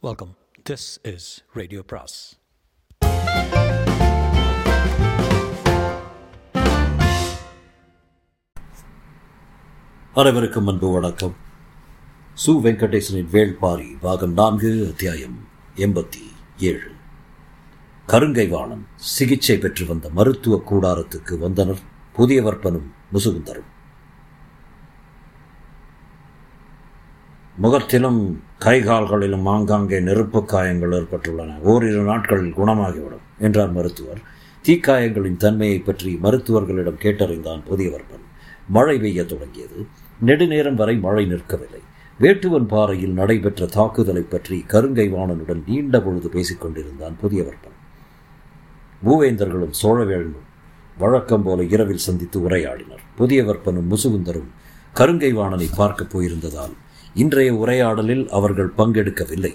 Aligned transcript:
Welcome 0.00 0.36
this 0.70 1.14
is 1.14 1.44
radio 1.52 1.82
பிராஸ் 1.86 2.38
அனைவருக்கும் 10.14 10.66
அன்பு 10.66 10.90
வணக்கம். 10.90 11.34
சு 12.46 12.50
வெங்கடேசனின் 12.50 13.28
வேள்பாரி 13.32 13.98
பாகம் 14.00 14.32
நான்கு 14.32 14.86
அத்தியாயம் 14.88 15.48
எண்பத்தி 15.76 16.22
ஏழு. 16.58 16.92
கருங்கைவாணன் 18.06 18.86
சிகிச்சை 18.96 19.58
பெற்று 19.58 19.86
வந்த 19.86 20.10
மருத்துவ 20.10 20.62
கூடாரத்துக்கு 20.70 21.38
வந்தனர் 21.38 21.78
புதியவர்ப்பனும் 22.16 22.88
முசுகுந்தரும். 23.12 23.70
முகத்திலும் 27.58 28.42
கைகால்களிலும் 28.60 29.44
ஆங்காங்கே 29.44 30.00
நெருப்பு 30.00 30.44
காயங்கள் 30.44 30.90
ஏற்பட்டுள்ளன. 30.90 31.60
ஓரிரு 31.60 32.02
நாட்களில் 32.02 32.56
குணமாகிவிடும் 32.56 33.24
என்றார் 33.38 33.72
மருத்துவர். 33.72 34.20
தீக்காயங்களின் 34.68 35.36
தன்மையை 35.36 35.78
பற்றி 35.78 36.18
மருத்துவர்களிடம் 36.22 36.98
கேட்டறிந்தான் 37.02 37.62
புதியவர்ப்பன் 37.70 38.24
மழை 38.68 38.98
பெய்யத் 38.98 39.28
தொடங்கியது. 39.28 39.86
நெடுநேரம் 40.20 40.74
வரை 40.74 40.96
மழை 40.96 41.32
நிற்கவில்லை. 41.32 41.82
வேட்டுவன் 42.20 42.66
பாறையில் 42.66 43.12
நடைபெற்ற 43.12 43.66
தாக்குதலை 43.66 44.22
பற்றி 44.22 44.64
கருங்கை 44.68 45.12
வாணனுடன் 45.12 45.62
நீண்ட 45.66 46.00
பொழுது 46.00 46.28
பேசிக் 46.28 46.60
கொண்டிருந்தான் 46.60 47.16
புதியவர்ப்பன் 47.22 47.76
பூவேந்தர்களும் 49.04 49.72
சோழவேழனும் 49.82 50.46
வழக்கம் 50.98 51.42
போல 51.42 51.64
இரவில் 51.64 51.96
சந்தித்து 51.96 52.40
உரையாடினர். 52.40 53.04
புதியவர்ப்பனும் 53.18 53.88
முசுகுந்தரும் 53.90 54.50
கருங்கை 54.94 55.32
வாணனை 55.32 55.68
பார்க்கப் 55.76 56.18
போயிருந்ததால் 56.18 56.72
இன்றைய 57.18 57.54
உரையாடலில் 57.54 58.28
அவர்கள் 58.28 58.72
பங்கெடுக்கவில்லை. 58.78 59.52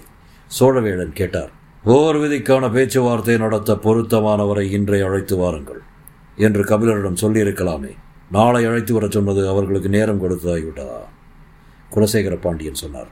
சோழவேளன் 0.58 1.12
கேட்டார் 1.12 1.52
போர் 1.84 2.16
விதிக்கான 2.16 2.72
பேச்சுவார்த்தை 2.72 3.36
நடத்த 3.36 3.72
பொருத்தமானவரை 3.82 4.64
இன்றை 4.70 5.00
அழைத்து 5.00 5.36
வாருங்கள் 5.36 5.80
என்று 6.36 6.62
கபிலரிடம் 6.64 7.20
சொல்லியிருக்கலாமே. 7.20 7.92
நாளை 8.30 8.64
அழைத்து 8.64 8.92
வரச் 8.94 9.10
சொன்னது 9.10 9.48
அவர்களுக்கு 9.48 9.88
நேரம் 9.88 10.20
கொடுத்ததாகிவிட்டதா 10.22 11.00
குலசேகர 11.94 12.40
பாண்டியன் 12.40 12.82
சொன்னார் 12.82 13.08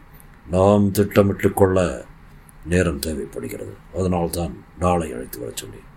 நாம் 0.50 0.90
திட்டமிட்டு 0.90 1.52
கொள்ள 1.52 2.04
நேரம் 2.66 2.98
தேவைப்படுகிறது. 2.98 3.74
அதனால்தான் 3.98 4.54
நாளை 4.78 5.12
அழைத்து 5.12 5.38
வரச் 5.38 5.62
சொன்னேன். 5.62 5.88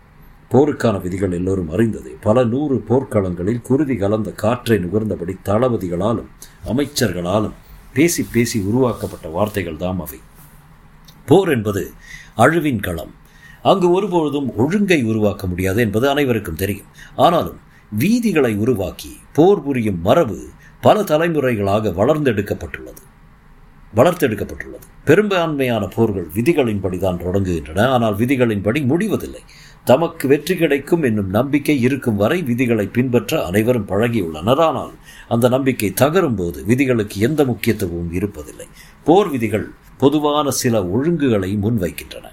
போருக்கான 0.52 1.02
விதிகள் 1.02 1.32
எல்லோரும் 1.32 1.72
அறிந்ததே. 1.72 2.16
பல 2.22 2.44
நூறு 2.44 2.84
போர்க்களங்களில் 2.90 3.62
குருதி 3.62 3.96
கலந்த 3.96 4.32
காற்றை 4.32 4.78
நுகர்ந்தபடி 4.78 5.36
தளபதிகளாலும் 5.46 6.32
அமைச்சர்களாலும் 6.66 7.56
பேசி 7.96 8.22
பேசி 8.32 8.58
உருவாக்கப்பட்ட 8.60 9.28
வார்த்தைகள் 9.28 9.82
தாம் 9.84 10.00
அவை. 10.00 10.20
போர் 11.26 11.50
என்பது 11.50 11.84
அழுவின் 12.36 12.80
களம். 12.80 13.14
அங்கு 13.64 13.88
ஒருபொழுதும் 13.92 14.50
ஒழுங்கை 14.58 15.04
உருவாக்க 15.04 15.48
முடியாது 15.48 15.80
என்பது 15.82 16.10
அனைவருக்கும் 16.10 16.62
தெரியும். 16.64 16.92
ஆனாலும் 17.16 17.60
வீதிகளை 18.00 18.56
உருவாக்கி 18.56 19.14
போர் 19.34 19.64
புரியும் 19.64 20.02
மரபு 20.02 20.40
பல 20.82 21.02
தலைமுறைகளாக 21.02 21.94
வளர்ந்தெடுக்கப்பட்டுள்ளது. 22.02 23.04
வளர்த்தெடுக்கப்பட்டுள்ளது. 23.96 24.88
பெரும்பான்மையான 25.06 25.88
போர்கள் 25.88 26.28
விதிகளின்படி 26.36 26.98
தான் 26.98 27.22
தொடங்குகின்றன. 27.26 27.86
ஆனால் 27.88 28.16
விதிகளின்படி 28.16 28.86
முடிவதில்லை. 28.86 29.44
தமக்கு 29.84 30.28
வெற்றி 30.28 30.56
கிடைக்கும் 30.56 31.04
என்னும் 31.04 31.30
நம்பிக்கை 31.30 31.82
இருக்கும் 31.82 32.16
வரை 32.16 32.42
விதிகளை 32.42 32.88
பின்பற்ற 32.88 33.46
அனைவரும் 33.46 33.90
பழகியுள்ளனர். 33.90 34.64
ஆனால் 34.70 34.94
அந்த 35.28 35.50
நம்பிக்கை 35.50 35.94
தகரும் 36.02 36.36
போது 36.36 36.66
விதிகளுக்கு 36.66 37.20
எந்த 37.20 37.46
முக்கியத்துவமும் 37.46 38.14
இருப்பதில்லை. 38.14 38.68
போர் 39.04 39.30
விதிகள் 39.30 39.70
பொதுவான 39.98 40.50
சில 40.50 40.84
ஒழுங்குகளை 40.86 41.58
முன்வைக்கின்றன. 41.58 42.26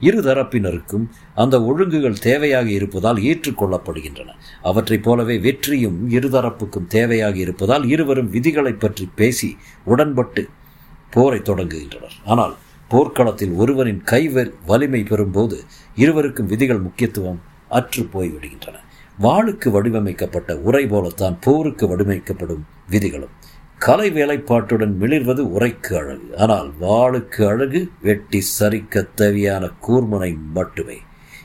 இரு 0.00 0.20
தரப்பினருக்கும் 0.22 1.06
அந்த 1.34 1.60
ஒழுங்குகள் 1.60 2.22
தேவையாக 2.22 2.66
இருப்பதால் 2.66 3.16
ஏற்றுக்கொள்ளப்படுகின்றன. 3.16 4.28
அவற்றைப் 4.62 5.02
போலவே 5.02 5.38
வெற்றியும் 5.38 6.10
இருதரப்புக்கும் 6.10 6.88
தேவையாக 6.88 7.34
இருப்பதால் 7.34 7.84
இருவரும் 7.86 8.30
விதிகளை 8.30 8.72
பற்றி 8.72 9.10
பேசி 9.14 9.56
உடன்பட்டு 9.84 10.48
போரை 11.10 11.38
தொடங்குகின்றனர். 11.38 12.16
ஆனால் 12.24 12.54
போர்க்களத்தில் 12.88 13.52
ஒருவரின் 13.52 14.02
கை 14.04 14.28
வலிமை 14.66 15.02
பெறும்போது 15.02 15.58
இருவருக்கும் 15.96 16.46
விதிகள் 16.46 16.80
முக்கியத்துவம் 16.80 17.40
அற்று 17.68 18.08
போய்விடுகின்றன. 18.14 18.76
வாளுக்கு 19.22 19.68
வடிவமைக்கப்பட்ட 19.70 20.58
உரை 20.58 20.86
போலத்தான் 20.86 21.36
போருக்கு 21.40 21.86
வடிவமைக்கப்படும் 21.86 22.62
விதிகளும். 22.90 23.34
கலை 23.78 24.12
வேலைப்பாட்டுடன் 24.12 24.94
மிளிர்வது 25.00 25.42
உரைக்கு 25.56 25.94
அழகு. 25.94 26.36
ஆனால் 26.36 26.72
வாளுக்கு 26.80 27.46
அழகு 27.46 27.90
வெட்டி 28.02 28.42
சரிக்க 28.58 29.04
தேவையான 29.14 29.70
கூர்மனை 29.88 30.36
மட்டுமே. 30.54 30.98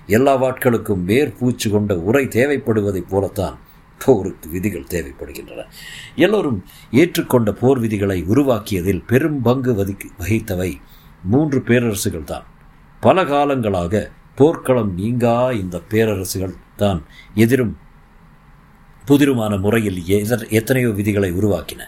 எல்லா 0.07 0.41
வாட்களுக்கும் 0.41 1.03
மேற்பூச்சு 1.07 1.69
கொண்ட 1.71 1.97
உரை 1.97 2.25
தேவைப்படுவதைப் 2.25 3.09
போலத்தான் 3.09 3.57
போருக்கு 3.97 4.49
விதிகள் 4.49 4.89
தேவைப்படுகின்றன. 4.89 5.63
எல்லோரும் 6.15 6.63
ஏற்றுக்கொண்ட 6.91 7.51
போர் 7.51 7.79
விதிகளை 7.79 8.23
உருவாக்கியதில் 8.23 9.03
பெரும் 9.07 9.41
பங்கு 9.41 9.73
வகித்தவை 10.17 10.71
மூன்று 11.23 11.59
பேரரசுகள் 11.59 12.23
தான் 12.23 12.43
பல 12.99 13.23
காலங்களாக 13.23 14.09
போர்க்களம் 14.35 14.93
நீங்கா 14.93 15.51
இந்த 15.51 15.81
பேரரசுகள் 15.89 16.55
தான் 16.83 16.99
எதிரும் 17.45 17.73
புதிருமான 19.09 19.53
முறையில் 19.65 19.99
எத்தனையோ 20.59 20.91
விதிகளை 20.99 21.31
உருவாக்கின. 21.39 21.81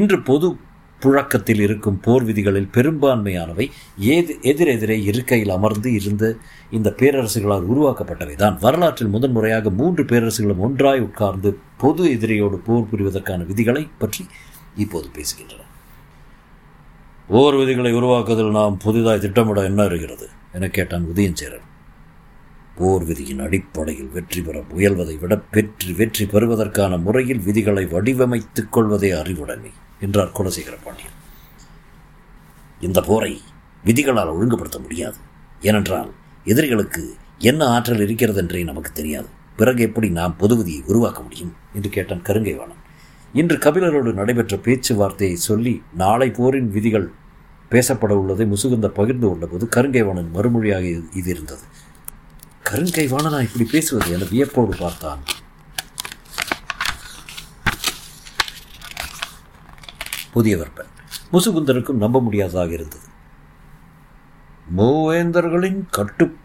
இன்று 0.00 0.18
பொது 0.28 0.48
புழக்கத்தில் 1.02 1.62
இருக்கும் 1.64 1.98
போர் 2.04 2.24
விதிகளில் 2.28 2.68
பெரும்பான்மையானவை 2.74 3.66
ஏது 4.14 4.32
எதிரெதிரே 4.50 4.96
இருக்கையில் 5.10 5.52
அமர்ந்து 5.54 5.90
இருந்த 5.98 6.24
இந்த 6.76 6.88
பேரரசுகளால் 7.00 7.68
உருவாக்கப்பட்டவை 7.72 8.34
தான். 8.42 8.58
வரலாற்றில் 8.64 9.12
முதன்முறையாக 9.14 9.70
மூன்று 9.78 10.04
பேரரசுகளும் 10.10 10.62
ஒன்றாய் 10.66 11.04
உட்கார்ந்து 11.06 11.52
பொது 11.84 12.04
எதிரியோடு 12.16 12.58
போர் 12.66 12.88
புரிவதற்கான 12.90 13.46
விதிகளை 13.50 13.84
பற்றி 14.02 14.24
இப்போது 14.84 15.08
பேசுகின்றன. 15.16 15.64
போர் 17.32 17.58
விதிகளை 17.62 17.92
உருவாக்குவதில் 18.00 18.56
நாம் 18.58 18.78
புதிதாய் 18.84 19.24
திட்டமிட 19.24 19.64
என்ன 19.70 19.88
இருக்கிறது 19.90 20.28
என 20.58 20.68
கேட்டான் 20.78 21.10
உதயஞ்சேரன். 21.14 21.66
போர் 22.80 23.04
விதியின் 23.04 23.40
அடிப்படையில் 23.40 24.10
வெற்றி 24.12 24.40
பெற 24.42 24.58
முயல்வதை 24.70 25.18
விட 25.18 25.34
பெற்று 25.54 25.94
வெற்றி 25.94 26.24
பெறுவதற்கான 26.26 26.96
முறையில் 26.96 27.42
விதிகளை 27.46 27.84
வடிவமைத்துக் 27.86 28.70
கொள்வதே 28.70 29.10
அறிவுடைமை 29.10 29.72
என்றார் 30.00 30.32
குலசேகர 30.38 30.76
பாண்டியன். 30.84 31.16
இந்த 32.80 33.00
போரை 33.00 33.32
விதிகளால் 33.84 34.32
ஒழுங்குபடுத்த 34.34 34.78
முடியாது. 34.78 35.18
ஏனென்றால் 35.60 36.10
எதிரிகளுக்கு 36.44 37.02
என்ன 37.38 37.66
ஆற்றல் 37.66 38.00
இருக்கிறது 38.00 38.40
என்றே 38.40 38.62
நமக்கு 38.62 38.92
தெரியாது. 38.92 39.28
பிறகு 39.56 39.82
எப்படி 39.82 40.10
நாம் 40.10 40.36
பொது 40.36 40.56
விதியை 40.56 40.82
உருவாக்க 40.86 41.20
முடியும்? 41.22 41.52
என்று 41.74 41.90
கேட்டான் 41.90 42.22
கருங்கைவாணன். 42.22 42.80
இன்று 43.32 43.56
கபிலரோடு 43.56 44.12
நடைபெற்ற 44.12 44.56
பேச்சுவார்த்தையை 44.56 45.36
சொல்லி 45.48 45.82
நாளை 45.94 46.30
போரின் 46.30 46.70
விதிகள் 46.70 47.08
பேசப்பட 47.70 48.12
உள்ளதை 48.22 48.46
முசுகுந்த 48.46 48.88
பகிர்ந்து 48.88 49.26
கொண்டபோது 49.26 49.66
கருங்கைவாணன் 49.76 50.32
மறுமொழியாக 50.34 50.84
இது 51.14 51.30
இருந்தது. 51.30 51.64
கருங்கைவாணனா 52.70 53.42
இப்படி 53.42 53.68
பேசுவது 53.70 54.12
என 54.12 54.24
வியப்போடு 54.30 54.76
பார்த்தான். 54.78 55.18
புதியவர்பன் 60.34 60.90
முசுகுந்தருக்கும் 61.32 61.92
நம்ப 61.92 62.20
முடியாததாக 62.20 62.72
இருந்தது. 62.72 63.08
மூவேந்தர்களின் 64.76 65.84
கட்டு 65.90 66.36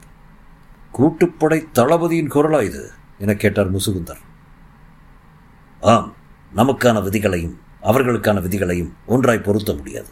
கூட்டுப்படை 0.93 1.71
தளபதியின் 1.71 2.29
குரலா 2.29 2.63
இது? 2.63 2.91
என 3.17 3.33
கேட்டார் 3.33 3.73
முசுகுந்தர். 3.73 4.19
ஆம் 5.81 6.13
நமக்கான 6.55 7.03
விதிகளையும் 7.03 7.59
அவர்களுக்கான 7.83 8.41
விதிகளையும் 8.41 8.93
ஒன்றாய் 9.05 9.41
பொருத்த 9.41 9.73
முடியாது. 9.73 10.07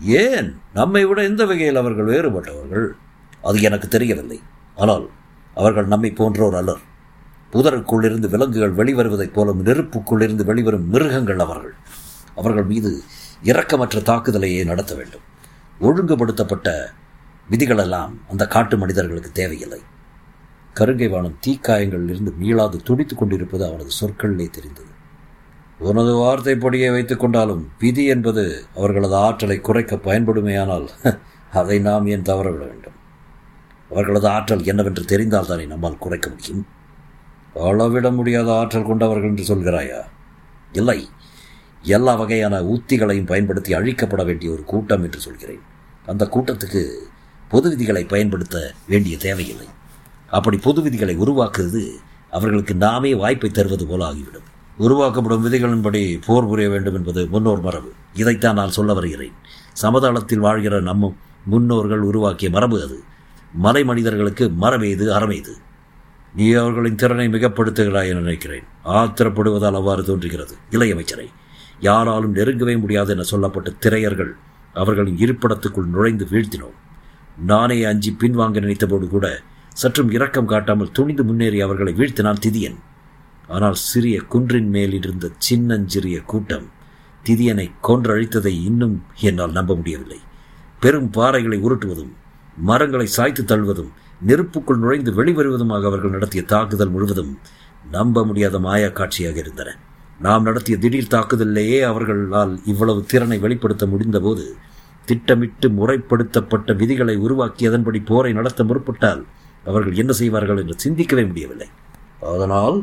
ஏன்? 0.00 0.60
நம்மை 0.74 1.04
விட 1.04 1.22
எந்த 1.22 1.46
வகையில் 1.46 1.76
அவர்கள் 1.76 2.06
வேறுபட்டவர்கள்? 2.06 2.88
அது 3.42 3.60
எனக்கு 3.60 3.88
தெரியவில்லை. 3.88 4.42
ஆனால் 4.78 5.10
அவர்கள் 5.54 5.86
நம்மை 5.86 6.10
போன்றோர் 6.10 6.54
அல்லர். 6.54 6.80
புதருக்குள்ளிருந்து 7.52 8.28
விலங்குகள் 8.28 8.74
வெளிவருவதைப் 8.74 9.32
போல 9.32 9.52
நெருப்புக்குள்ளிருந்து 9.52 10.44
வெளிவரும் 10.44 10.90
மிருகங்கள் 10.90 11.38
அவர்கள். 11.38 11.74
அவர்கள் 12.34 12.64
மீது 12.64 13.02
இரக்கமற்ற 13.44 14.02
தாக்குதலையே 14.02 14.64
நடத்த 14.64 14.94
வேண்டும். 14.94 15.26
ஒழுங்குபடுத்தப்பட்ட 15.80 16.68
விதிகளெல்லாம் 17.50 18.12
அந்த 18.28 18.46
காட்டு 18.46 18.78
மனிதர்களுக்கு 18.78 19.32
தேவையில்லை. 19.32 19.80
கருங்கைவானம் 20.74 21.38
தீக்காயங்களிலிருந்து 21.46 22.36
மீளாது 22.36 22.76
துடித்துக் 22.84 23.18
கொண்டிருப்பது 23.18 23.66
அவனது 23.66 23.90
சொற்களிலே 24.00 24.50
தெரிந்தது. 24.50 24.96
உனது 25.78 26.14
வார்த்தைப்படியே 26.14 26.92
வைத்துக் 26.92 27.20
கொண்டாலும் 27.20 27.68
விதி 27.78 28.04
என்பது 28.04 28.64
அவர்களது 28.76 29.14
ஆற்றலை 29.14 29.60
குறைக்க 29.60 29.96
பயன்படுமையானால் 29.96 30.88
அதை 31.52 31.78
நாம் 31.78 32.06
ஏன் 32.06 32.22
தவறவிட 32.22 32.66
வேண்டும்? 32.66 32.96
அவர்களது 33.90 34.28
ஆற்றல் 34.28 34.64
என்னவென்று 34.64 35.04
தெரிந்தால் 35.04 35.46
தானே 35.46 35.66
நம்மால் 35.66 35.98
குறைக்க 35.98 36.30
முடியும்? 36.30 36.66
அளவிட 37.54 38.10
முடியாத 38.10 38.58
ஆற்றல் 38.58 38.86
கொண்டவர்கள் 38.86 39.28
என்று 39.28 39.56
சொல்கிறாயா? 39.56 40.00
இல்லை. 40.72 41.08
எல்லா 41.82 42.14
வகையான 42.14 42.60
உத்திகளையும் 42.60 43.26
பயன்படுத்தி 43.26 43.74
அழிக்கப்பட 43.74 44.24
வேண்டிய 44.24 44.50
ஒரு 44.50 44.64
கூட்டம் 44.64 45.04
என்று 45.04 45.20
சொல்கிறேன். 45.20 45.60
அந்த 46.06 46.28
கூட்டத்துக்கு 46.32 46.94
பொது 47.48 47.68
விதிகளை 47.68 48.04
பயன்படுத்த 48.04 48.72
வேண்டிய 48.88 49.16
தேவையில்லை. 49.16 49.66
அப்படி 50.30 50.56
பொது 50.56 50.82
விதிகளை 50.82 51.16
உருவாக்குவது 51.16 51.98
அவர்களுக்கு 52.30 52.74
நாமே 52.74 53.14
வாய்ப்பை 53.14 53.50
தருவது 53.50 53.86
போல 53.86 54.04
ஆகிவிடும். 54.04 54.56
உருவாக்கப்படும் 54.78 55.52
விதிகளின்படி 55.52 56.20
போர் 56.26 56.46
புரிய 56.46 56.68
வேண்டும் 56.68 56.94
என்பது 56.94 57.26
முன்னோர் 57.26 57.60
மரபு. 57.60 57.92
இதைத்தான் 58.14 58.54
நான் 58.54 58.70
சொல்ல 58.70 58.94
வருகிறேன். 58.94 59.32
சமதளத்தில் 59.72 60.38
வாழ்கிற 60.38 60.80
நம்ம 60.80 61.14
முன்னோர்கள் 61.44 62.00
உருவாக்கிய 62.00 62.50
மரபு 62.50 62.82
அது. 62.82 63.02
மலை 63.54 63.84
மனிதர்களுக்கு 63.84 64.50
மரமேது 64.60 65.06
அறமேது. 65.18 65.52
நீ 66.34 66.52
அவர்களின் 66.52 66.94
திறனை 66.94 67.28
மிகப்படுத்துகிறாய் 67.28 68.08
என 68.08 68.20
நினைக்கிறேன். 68.20 68.64
ஆத்திரப்படுவதால் 68.84 69.74
அவ்வாறு 69.74 70.04
தோன்றுகிறது. 70.04 70.54
இளையமைச்சரை 70.70 71.28
யாராலும் 71.80 72.34
நெருங்கவே 72.34 72.78
முடியாது 72.78 73.12
என 73.12 73.22
சொல்லப்பட்ட 73.22 73.70
திரையர்கள் 73.70 74.32
அவர்களின் 74.72 75.16
இருப்பிடத்துக்குள் 75.16 75.92
நுழைந்து 75.94 76.24
வீழ்த்தினோம். 76.30 76.76
நானே 77.36 77.84
அஞ்சி 77.84 78.16
பின்வாங்க 78.20 78.60
நினைத்தபோது 78.60 79.08
கூட 79.08 79.42
சற்றும் 79.72 80.10
இரக்கம் 80.10 80.46
காட்டாமல் 80.46 80.92
துணிந்து 80.92 81.24
முன்னேறி 81.24 81.60
அவர்களை 81.60 81.92
வீழ்த்தினான் 81.92 82.42
திதியன். 82.46 82.78
ஆனால் 83.46 83.74
சிறிய 83.74 84.20
குன்றின் 84.20 84.70
மேலிருந்த 84.70 85.30
சின்னஞ்சிறிய 85.38 86.22
கூட்டம் 86.22 86.66
திதியனை 87.24 87.70
கொன்றழித்ததை 87.82 88.54
இன்னும் 88.64 89.02
என்னால் 89.20 89.52
நம்ப 89.52 89.74
முடியவில்லை. 89.74 90.18
பெரும் 90.80 91.10
பாறைகளை 91.10 91.58
உருட்டுவதும் 91.60 92.12
மரங்களை 92.66 93.06
சாய்த்து 93.06 93.42
தள்ளுவதும் 93.42 93.90
நெருப்புக்குள் 94.26 94.80
நுழைந்து 94.82 95.10
வெளிவருவதுமாக 95.12 95.86
அவர்கள் 95.86 96.10
நடத்திய 96.10 96.42
தாக்குதல் 96.42 96.90
முழுவதும் 96.90 97.38
நம்ப 97.90 98.24
முடியாத 98.24 98.58
மாயா 98.58 98.88
காட்சியாக 98.88 99.38
இருந்தன. 99.38 99.76
நாம் 100.20 100.42
நடத்திய 100.42 100.78
திடீர் 100.78 101.12
தாக்குதலிலேயே 101.14 101.82
அவர்களால் 101.82 102.54
இவ்வளவு 102.64 103.04
திறனை 103.04 103.38
வெளிப்படுத்த 103.38 103.86
முடிந்தபோது 103.86 104.56
திட்டமிட்டு 105.04 105.68
முறைப்படுத்தப்பட்ட 105.68 106.74
விதிகளை 106.74 107.16
உருவாக்கி 107.16 107.66
அதன்படி 107.66 108.00
போரை 108.00 108.32
நடத்த 108.32 108.64
முற்பட்டால் 108.64 109.22
அவர்கள் 109.64 109.94
என்ன 109.94 110.12
செய்வார்கள் 110.12 110.56
என்று 110.56 110.76
சிந்திக்கவே 110.78 111.24
முடியவில்லை. 111.26 111.68
அதனால் 112.20 112.78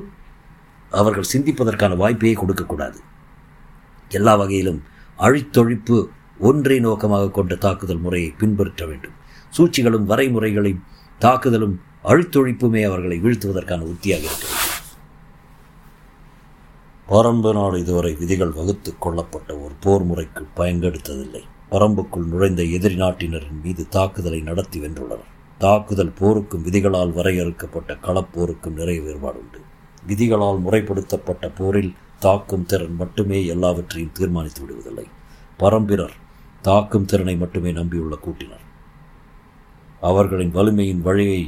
அவர்கள் 0.92 1.32
சிந்திப்பதற்கான 1.34 1.94
வாய்ப்பையே 1.96 2.34
கொடுக்கக்கூடாது. 2.34 2.98
எல்லா 4.10 4.36
வகையிலும் 4.36 4.82
அழித்தொழிப்பு 5.20 6.08
ஒன்றை 6.40 6.80
நோக்கமாக 6.80 7.30
கொண்ட 7.30 7.56
தாக்குதல் 7.56 7.98
முறையை 7.98 8.34
பின்பற்ற 8.38 8.86
வேண்டும். 8.86 9.16
சூழ்ச்சிகளும் 9.56 10.10
வரைமுறைகளையும் 10.10 10.86
தாக்குதலும் 11.20 11.76
அழுத்தொழிப்புமே 12.04 12.84
அவர்களை 12.88 13.18
வீழ்த்துவதற்கான 13.24 13.86
உத்தியாக 13.94 14.26
இருக்கிறது 14.30 14.64
பரம்பு 17.10 17.52
நாடு 17.54 17.80
இதுவரை 17.80 18.12
விதிகள் 18.20 18.52
வகுத்து 18.52 18.92
கொள்ளப்பட்ட 19.00 19.50
ஒரு 19.58 19.74
போர் 19.84 20.04
முறைக்கு 20.04 20.44
பயன்படுத்ததில்லை. 20.56 21.42
பரம்புக்குள் 21.72 22.26
நுழைந்த 22.32 22.62
எதிரி 22.78 22.96
நாட்டினரின் 22.96 23.62
மீது 23.64 23.84
தாக்குதலை 23.90 24.40
நடத்தி 24.42 24.80
வென்றுள்ளனர். 24.80 25.32
தாக்குதல் 25.58 26.12
போருக்கும் 26.20 26.64
விதிகளால் 26.64 27.14
வரையறுக்கப்பட்ட 27.14 27.94
களப்போருக்கும் 28.08 28.78
நிறைய 28.80 29.02
வேறுபாடு 29.02 29.40
உண்டு. 29.40 29.62
விதிகளால் 30.08 30.64
முறைப்படுத்தப்பட்ட 30.66 31.52
போரில் 31.56 31.94
தாக்கும் 32.20 32.66
திறன் 32.66 32.96
மட்டுமே 32.96 33.46
எல்லாவற்றையும் 33.46 34.16
தீர்மானித்து 34.20 34.62
விடுவதில்லை. 34.62 35.08
பரம்பினர் 35.60 36.16
தாக்கும் 36.62 37.06
திறனை 37.06 37.36
மட்டுமே 37.36 37.72
நம்பியுள்ள 37.72 38.18
கூட்டினர். 38.20 38.65
அவர்களின் 40.10 40.52
வலிமையின் 40.52 41.02
வழியை 41.02 41.44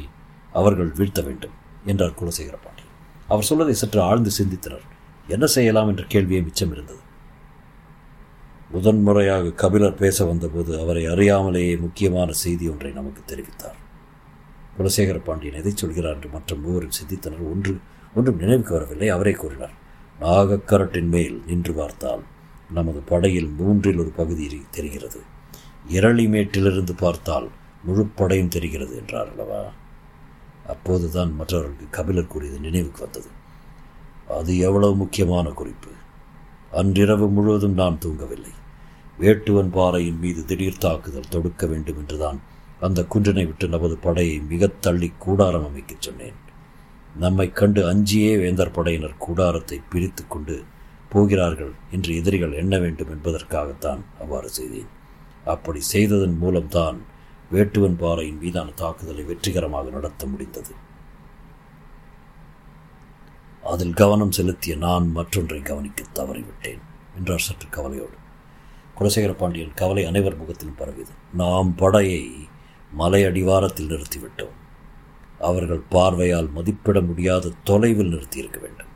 அவர்கள் 0.54 0.92
வீழ்த்த 0.92 1.22
வேண்டும் 1.22 1.56
என்றார் 1.86 2.18
குலசேகர 2.20 2.56
பாண்டியன் 2.64 2.94
அவர் 3.28 3.48
சொல்வதை 3.50 3.74
சற்று 3.74 4.00
ஆழ்ந்து 4.02 4.32
சிந்தித்தனர். 4.38 4.86
என்ன 5.28 5.46
செய்யலாம் 5.56 5.90
என்ற 5.92 6.04
கேள்வியே 6.04 6.40
மிச்சம் 6.44 6.72
இருந்தது. 6.72 7.02
முதன்முறையாக 8.72 9.52
கபிலர் 9.62 10.00
பேச 10.02 10.26
வந்தபோது 10.26 10.72
அவரை 10.80 11.04
அறியாமலேயே 11.08 11.74
முக்கியமான 11.80 12.30
செய்தி 12.44 12.66
ஒன்றை 12.70 12.92
நமக்கு 12.92 13.22
தெரிவித்தார். 13.24 13.78
குலசேகர 14.78 15.20
பாண்டியன் 15.24 15.60
எதை 15.62 15.74
சொல்கிறார் 15.76 16.16
என்று 16.16 16.30
மற்ற 16.30 16.56
மூவரும் 16.56 16.98
சிந்தித்தனர். 17.00 17.46
ஒன்று 17.52 17.74
ஒன்றும் 18.16 18.42
நினைவுக்கு 18.42 18.74
வரவில்லை. 18.74 19.10
அவரே 19.10 19.34
கூறினார் 19.42 19.76
நாகக்கரட்டின் 20.22 21.10
மேல் 21.16 21.38
நின்று 21.48 21.74
பார்த்தால் 21.74 22.24
நமது 22.74 23.00
படையில் 23.12 23.50
மூன்றில் 23.60 24.02
ஒரு 24.04 24.12
பகுதி 24.20 24.46
தெரிகிறது. 24.72 25.20
இரளிமேட்டிலிருந்து 25.90 26.94
பார்த்தால் 26.98 27.48
முழு 27.88 28.06
படையும் 28.06 28.48
தெரிகிறது 28.48 28.96
என்றார் 28.96 29.30
அல்லவா? 29.30 29.64
அப்போதுதான் 30.68 31.36
மற்றவர்களுக்கு 31.36 31.86
கபிலர் 31.92 32.28
கூறியது 32.28 32.60
நினைவுக்கு 32.60 33.02
வந்தது. 33.02 33.28
அது 34.40 34.58
எவ்வளவு 34.58 34.96
முக்கியமான 34.96 35.50
குறிப்பு. 35.50 35.90
அன்றிரவு 36.72 37.30
முழுவதும் 37.30 37.74
நான் 37.74 38.00
தூங்கவில்லை. 38.06 38.54
வேட்டுவன் 39.20 39.72
பாறையின் 39.72 40.20
மீது 40.20 40.46
திடீர் 40.46 40.78
தாக்குதல் 40.78 41.30
தொடுக்க 41.30 41.66
வேண்டும் 41.66 41.98
என்றுதான் 41.98 42.40
அந்த 42.82 43.02
குன்றினை 43.02 43.46
விட்டு 43.46 43.68
நமது 43.68 43.98
படையை 43.98 44.40
மிகத் 44.40 44.82
தள்ளி 44.82 45.14
கூடாரம் 45.20 45.66
அமைக்கச் 45.66 46.02
சொன்னேன். 46.02 46.34
நம்மை 47.20 47.52
கண்டு 47.52 47.94
அஞ்சியே 47.94 48.38
வேந்தர் 48.38 48.72
படையினர் 48.72 49.18
கூடாரத்தை 49.18 49.82
பிரித்து 49.90 50.28
கொண்டு 50.28 50.64
போகிறார்கள் 51.10 51.72
என்று 51.92 52.16
எதிரிகள் 52.16 52.52
எண்ண 52.52 52.78
வேண்டும் 52.78 53.10
என்பதற்காகத்தான் 53.10 54.00
அவ்வாறு 54.22 54.50
செய்தேன். 54.50 54.88
அப்படி 55.46 55.80
செய்ததன் 55.80 56.38
மூலம்தான் 56.38 57.16
வேட்டுவன் 57.52 57.98
பாறையின் 57.98 58.38
மீதான 58.38 58.70
தாக்குதலை 58.70 59.24
வெற்றிகரமாக 59.24 59.90
நடத்த 59.90 60.26
முடிந்தது. 60.26 60.74
அதில் 63.64 63.94
கவனம் 63.94 64.32
செலுத்திய 64.32 64.76
நான் 64.76 65.12
மற்றொன்றை 65.12 65.62
கவனிக்க 65.62 66.04
தவறிவிட்டேன் 66.14 66.84
என்றார் 67.18 67.40
சற்று 67.40 67.70
கவலையோடு. 67.70 68.18
குலசேகர 69.00 69.34
பாண்டியன் 69.34 69.74
கவலை 69.74 70.06
அனைவர் 70.06 70.38
முகத்திலும் 70.38 70.76
பரவியது. 70.76 71.12
நாம் 71.34 71.76
படையை 71.76 72.24
மலை 72.92 73.24
அடிவாரத்தில் 73.24 73.90
நிறுத்திவிட்டோம். 73.90 74.56
அவர்கள் 75.40 75.82
பார்வையால் 75.90 76.50
மதிப்பிட 76.50 77.02
முடியாத 77.02 77.52
தொலைவில் 77.64 78.14
நிறுத்தியிருக்க 78.14 78.60
வேண்டும். 78.60 78.94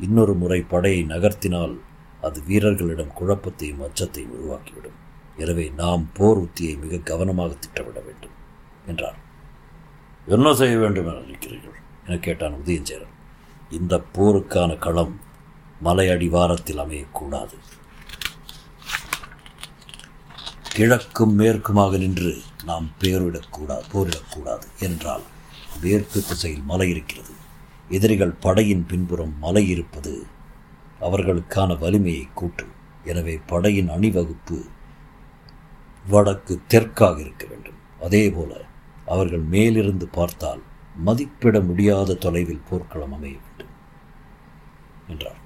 இன்னொரு 0.00 0.34
முறை 0.34 0.60
படையை 0.62 1.04
நகர்த்தினால் 1.04 1.78
அது 2.20 2.42
வீரர்களிடம் 2.42 3.16
குழப்பத்தையும் 3.20 3.82
அச்சத்தையும் 3.82 4.34
உருவாக்கிவிடும். 4.34 4.98
எனவே 5.36 5.70
நாம் 5.76 6.10
போர் 6.12 6.38
உத்தியை 6.38 6.78
மிக 6.78 6.96
கவனமாக 6.96 7.54
திட்டமிட 7.54 8.00
வேண்டும் 8.00 8.36
என்றார். 8.86 9.18
என்ன 10.26 10.54
செய்ய 10.54 10.78
வேண்டும் 10.78 11.06
என 11.06 11.18
நினைக்கிறீர்கள்? 11.18 11.78
என 12.06 12.16
கேட்டான் 12.16 12.52
உதயஞ்சேரன். 12.52 13.16
இந்த 13.70 14.02
போருக்கான 14.16 14.78
களம் 14.78 15.20
மலை 15.80 16.08
அடிவாரத்தில் 16.08 16.82
அமையக்கூடாது. 16.84 17.56
கிழக்கும் 20.74 21.34
மேற்குமாக 21.38 21.98
நின்று 21.98 22.32
நாம் 22.64 22.90
பேரிடக்கூடாது 23.00 23.84
போரிடக்கூடாது 23.92 24.66
என்றால் 24.78 25.24
மேற்கு 25.80 26.20
திசையில் 26.22 26.62
மலை 26.62 26.88
இருக்கிறது. 26.90 27.34
எதிரிகள் 27.88 28.40
படையின் 28.40 28.86
பின்புறம் 28.86 29.38
மலை 29.38 29.68
இருப்பது 29.68 30.26
அவர்களுக்கான 31.00 31.78
வலிமையை 31.78 32.28
கூட்டும். 32.34 32.74
எனவே 33.04 33.40
படையின் 33.46 33.88
அணிவகுப்பு 33.88 34.58
வடக்கு 36.08 36.60
தெற்காக 36.68 37.20
இருக்க 37.20 37.46
வேண்டும். 37.46 37.78
அதேபோல 38.00 38.52
அவர்கள் 39.06 39.40
மேலிருந்து 39.40 40.08
பார்த்தால் 40.08 40.62
மதிப்பிட 40.96 41.60
முடியாத 41.60 42.14
தொலைவில் 42.14 42.66
போர்க்களம் 42.68 43.12
அமைய 43.12 43.36
வேண்டும் 43.36 43.72
என்றார். 45.08 45.38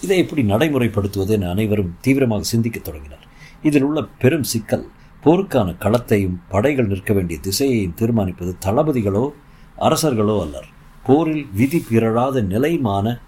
இதை 0.00 0.18
எப்படி 0.18 0.42
நடைமுறைப்படுத்துவது 0.42 1.32
என 1.32 1.48
அனைவரும் 1.48 1.96
தீவிரமாக 2.00 2.42
சிந்திக்கத் 2.42 2.84
தொடங்கினர். 2.84 3.24
இதில் 3.62 3.82
உள்ள 3.82 4.02
பெரும் 4.02 4.42
சிக்கல் 4.42 4.88
போருக்கான 5.24 5.68
களத்தையும் 5.78 6.36
படைகள் 6.48 6.86
நிற்க 6.86 7.12
வேண்டிய 7.12 7.40
திசையையும் 7.40 7.94
தீர்மானிப்பது 7.94 8.56
தளபதிகளோ 8.66 9.32
அரசர்களோ 9.78 10.40
அல்லர். 10.40 10.68
போரில் 11.02 11.46
விதி 11.52 11.84
பிறழாத 11.90 12.40
நிலைமான 12.40 13.20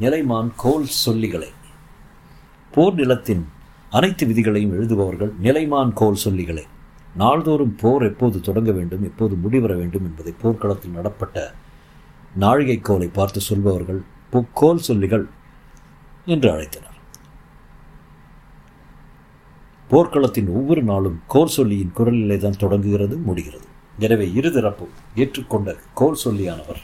நிலைமான் 0.00 0.50
கோல் 0.56 0.86
சொல்லிகளை 1.06 1.48
போர் 2.72 2.94
நிலத்தின் 2.94 3.48
அனைத்து 3.96 4.24
விதிகளையும் 4.26 4.74
எழுதுபவர்கள் 4.76 5.32
நிலைமான் 5.44 5.92
கோல் 6.00 6.20
சொல்லிகளே. 6.24 6.64
நாள்தோறும் 7.20 7.72
போர் 7.80 8.04
எப்போது 8.08 8.36
தொடங்க 8.48 8.70
வேண்டும் 8.76 9.06
எப்போது 9.08 9.34
முடிவர 9.44 9.72
வேண்டும் 9.80 10.04
என்பதை 10.08 10.32
போர்க்களத்தில் 10.42 10.94
நடப்பட்ட 10.98 11.36
நாழிகை 12.42 12.76
கோலை 12.88 13.08
பார்த்து 13.18 13.40
சொல்பவர்கள் 13.40 14.00
புக்கோல் 14.32 14.84
சொல்லிகள் 14.88 15.24
என்று 16.34 16.48
அழைத்தனர். 16.52 16.96
போர்க்களத்தின் 19.90 20.52
ஒவ்வொரு 20.58 20.82
நாளும் 20.92 21.18
கோல் 21.34 21.54
சொல்லியின் 21.56 21.94
குரலிலே 21.98 22.38
தான் 22.38 22.60
தொடங்குகிறது 22.62 23.16
முடிகிறது. 23.28 23.66
எனவே 23.98 24.26
இருதரப்பும் 24.38 24.94
ஏற்றுக்கொண்ட 25.22 25.70
கோல் 26.00 26.22
சொல்லியானவர் 26.24 26.80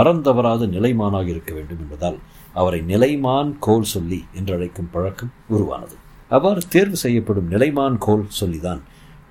அறந்தவராத 0.00 0.62
நிலைமானாக 0.76 1.26
இருக்க 1.34 1.50
வேண்டும் 1.54 1.82
என்பதால் 1.84 2.18
அவரை 2.60 2.80
நிலைமான் 2.94 3.52
கோல் 3.66 3.92
சொல்லி 3.96 4.22
என்று 4.38 4.52
அழைக்கும் 4.54 4.92
பழக்கம் 4.96 5.32
உருவானது. 5.54 5.96
அவ்வாறு 6.28 6.60
தேர்வு 6.68 6.96
செய்யப்படும் 6.96 7.50
நிலைமான் 7.50 7.96
கோல் 7.98 8.26
சொல்லிதான் 8.28 8.82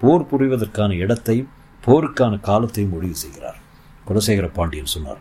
போர் 0.01 0.25
புரிவதற்கான 0.25 0.93
இடத்தையும் 0.93 1.49
போருக்கான 1.85 2.39
காலத்தையும் 2.39 2.91
முடிவு 2.91 3.15
செய்கிறார். 3.15 3.57
குலசேகர 4.07 4.53
பாண்டியன் 4.53 4.85
சொன்னார் 4.85 5.17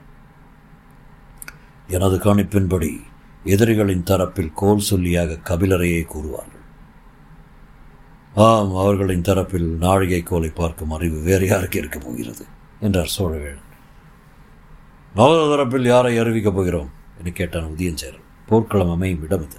எனது 1.89 2.17
கணிப்பின்படி 2.17 3.01
எதிரிகளின் 3.45 4.03
தரப்பில் 4.03 4.53
கோல் 4.55 4.83
சொல்லியாக 4.91 5.39
கபிலரையே 5.45 6.07
கூறுவார்கள். 6.07 6.63
ஆம் 8.35 8.75
அவர்களின் 8.75 9.23
தரப்பில் 9.23 9.77
நாழிகை 9.77 10.23
கோலை 10.23 10.49
பார்க்கும் 10.49 10.91
அறிவு 10.91 11.21
வேறு 11.21 11.47
யாருக்கு 11.47 11.79
இருக்கப் 11.79 12.03
போகிறது? 12.05 12.45
என்றார் 12.81 13.13
சோழவேழன். 13.19 13.63
நமது 15.15 15.39
தரப்பில் 15.39 15.83
யாரை 15.83 16.19
அறிவிக்கப் 16.19 16.55
போகிறோம்? 16.55 16.91
என்று 17.19 17.33
கேட்டான் 17.33 17.75
உதயஞ்சேரன். 17.77 18.23
போர்க்களம் 18.47 18.91
அமையும் 18.91 19.23
இடம் 19.23 19.43
இது 19.43 19.57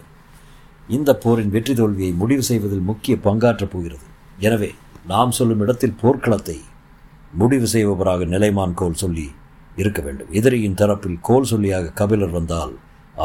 இந்த 0.87 1.11
போரின் 1.23 1.53
வெற்றி 1.53 1.73
தோல்வியை 1.73 2.11
முடிவு 2.21 2.43
செய்வதில் 2.49 2.87
முக்கிய 2.89 3.15
பங்காற்றப் 3.23 3.71
போகிறது. 3.73 4.05
எனவே 4.47 4.69
நாம் 5.11 5.31
சொல்லும் 5.37 5.61
இடத்தில் 5.65 5.99
போர்க்களத்தை 6.01 6.57
முடிவு 7.41 7.67
செய்பவராக 7.73 8.25
நிலைமான் 8.33 8.75
கோல் 8.81 9.01
சொல்லி 9.03 9.25
இருக்க 9.81 9.99
வேண்டும். 10.01 10.29
எதிரியின் 10.39 10.77
தரப்பில் 10.81 11.17
கோல் 11.29 11.49
சொல்லியாக 11.51 11.93
கபிலர் 12.01 12.35
வந்தால் 12.37 12.73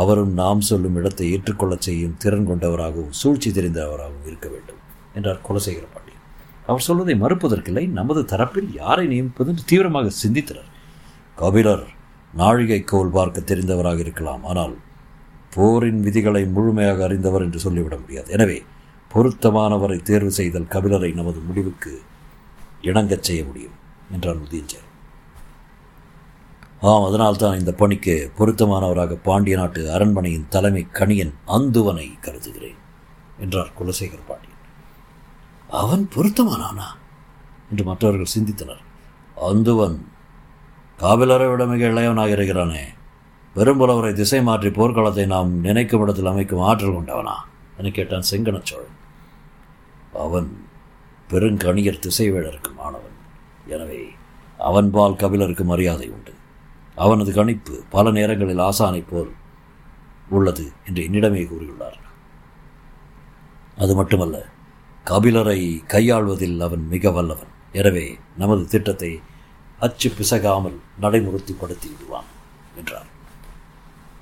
அவரும் 0.00 0.32
நாம் 0.40 0.60
சொல்லும் 0.70 0.96
இடத்தை 1.00 1.26
ஏற்றுக்கொள்ளச் 1.34 1.86
செய்யும் 1.88 2.16
திறன் 2.22 2.48
கொண்டவராகவும் 2.50 3.14
சூழ்ச்சி 3.20 3.50
தெரிந்தவராகவும் 3.58 4.26
இருக்க 4.30 4.48
வேண்டும் 4.48 4.80
என்றார் 5.14 5.40
குலசேகர 5.46 5.86
பாண்டியன். 5.94 6.26
அவர் 6.66 6.86
சொல்வதை 6.88 7.14
மறுப்பதற்கில்லை 7.22 7.84
நமது 8.00 8.22
தரப்பில் 8.32 8.68
யாரை 8.82 9.06
நியமிப்பது 9.12 9.50
என்று 9.52 9.64
தீவிரமாக 9.70 10.12
சிந்தித்தனர். 10.22 10.70
கபிலர் 11.36 11.84
நாழிகை 12.34 12.80
கோல் 12.92 13.16
பார்க்க 13.16 13.48
தெரிந்தவராக 13.50 13.98
இருக்கலாம் 13.98 14.44
ஆனால் 14.44 14.74
போரின் 15.54 16.00
விதிகளை 16.00 16.44
முழுமையாக 16.46 17.04
அறிந்தவர் 17.04 17.42
என்று 17.42 17.58
சொல்லிவிட 17.58 17.96
முடியாது. 17.96 18.32
எனவே 18.32 18.62
பொருத்தமானவரை 19.14 20.02
தேர்வு 20.02 20.30
செய்தல் 20.30 20.70
கபிலரை 20.70 21.14
நமது 21.14 21.40
முடிவுக்கு 21.40 22.02
இணங்கச் 22.82 23.22
செய்ய 23.22 23.44
முடியும் 23.44 23.76
என்றார் 24.12 24.42
உதயஞ்சர் 24.42 24.88
ஆம் 26.80 27.04
அதனால்தான் 27.04 27.58
இந்த 27.58 27.72
பணிக்கு 27.72 28.30
பொருத்தமானவராக 28.38 29.18
பாண்டிய 29.22 29.56
நாட்டு 29.56 29.92
அரண்மனையின் 29.92 30.46
தலைமை 30.48 30.86
கணியன் 30.92 31.32
அந்துவனை 31.46 32.20
கருதுகிறேன் 32.20 32.78
என்றார் 33.40 33.72
குலசேகர் 33.78 34.28
பாண்டியன். 34.28 34.58
அவன் 35.68 36.08
பொருத்தமானானா? 36.14 36.88
என்று 37.70 37.84
மற்றவர்கள் 37.84 38.32
சிந்தித்தனர். 38.38 38.82
அந்துவன் 39.40 39.98
காபிலரை 40.98 41.50
விட 41.50 41.66
மிக 41.66 41.86
இளையவனாக 41.86 42.28
இருக்கிறானே 42.28 42.84
பெரும்புலவரை 43.56 44.10
திசை 44.12 44.40
மாற்றி 44.42 44.70
போர்க்களத்தை 44.70 45.24
நாம் 45.26 45.50
நினைக்கும் 45.66 46.02
இடத்தில் 46.04 46.30
அமைக்கும் 46.32 46.64
ஆற்றல் 46.68 46.96
கொண்டவனா? 46.96 47.36
என 47.78 47.90
கேட்டான் 47.96 48.28
செங்கனச்சோழன் 48.30 48.98
அவன் 50.24 50.48
பெருங்கணியர் 51.30 52.04
திசைவேழருக்கு 52.06 52.70
மாணவன் 52.76 53.16
எனவே 53.74 54.00
அவன்பால் 54.68 55.18
கபிலருக்கு 55.22 55.64
மரியாதை 55.64 56.06
உண்டு. 56.08 56.32
அவனது 56.94 57.32
கணிப்பு 57.32 57.74
பல 57.94 58.06
நேரங்களில் 58.18 58.64
ஆசானை 58.68 59.02
போல் 59.10 59.30
உள்ளது 60.36 60.64
என்று 60.86 61.00
என்னிடமே 61.08 61.42
கூறியுள்ளார். 61.46 61.98
அது 63.76 63.92
மட்டுமல்ல 63.94 64.38
கபிலரை 65.06 65.60
கையாள்வதில் 65.94 66.58
அவன் 66.60 66.84
மிக 66.94 67.10
வல்லவன். 67.10 67.52
எனவே 67.80 68.06
நமது 68.42 68.64
திட்டத்தை 68.66 69.12
அச்சு 69.86 70.08
பிசகாமல் 70.18 70.78
நடைமுறைப்படுத்தி 71.02 71.88
விடுவான் 71.92 72.28
என்றார் 72.78 73.09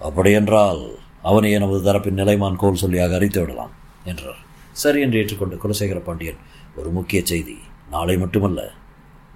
அப்படியென்றால் 0.01 0.83
அவனை 1.23 1.59
நமது 1.59 1.93
தரப்பின் 1.93 2.21
நிலைமான் 2.21 2.57
கோல் 2.57 2.83
சொல்லியாக 2.83 3.15
அறித்து 3.15 3.41
விடலாம் 3.41 3.73
என்றார். 4.05 4.41
சரி 4.73 5.01
என்று 5.01 5.19
ஏற்றுக்கொண்ட 5.21 5.57
குலசேகர 5.63 6.01
பாண்டியன் 6.01 6.43
ஒரு 6.77 6.91
முக்கிய 6.91 7.21
செய்தி. 7.25 7.57
நாளை 7.91 8.17
மட்டுமல்ல 8.19 8.61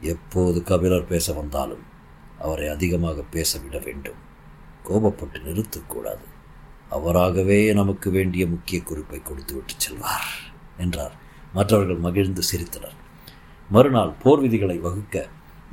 எப்போது 0.01 0.63
கபிலர் 0.63 1.07
பேச 1.07 1.33
வந்தாலும் 1.33 1.83
அவரை 2.39 2.69
அதிகமாக 2.69 3.23
பேசவிட 3.31 3.79
வேண்டும். 3.79 4.21
கோபப்பட்டு 4.89 5.39
நிறுத்தக்கூடாது 5.49 6.27
அவராகவே 6.89 7.73
நமக்கு 7.73 8.11
வேண்டிய 8.11 8.47
முக்கிய 8.47 8.83
குறிப்பை 8.83 9.21
கொடுத்துவிட்டு 9.23 9.75
செல்வார் 9.77 10.31
என்றார். 10.79 11.15
மற்றவர்கள் 11.53 11.97
மகிழ்ந்து 11.97 12.43
சிரித்தனர். 12.53 12.97
மறுநாள் 13.71 14.13
போர் 14.23 14.41
விதிகளை 14.41 14.79
வகுக்க 14.79 15.27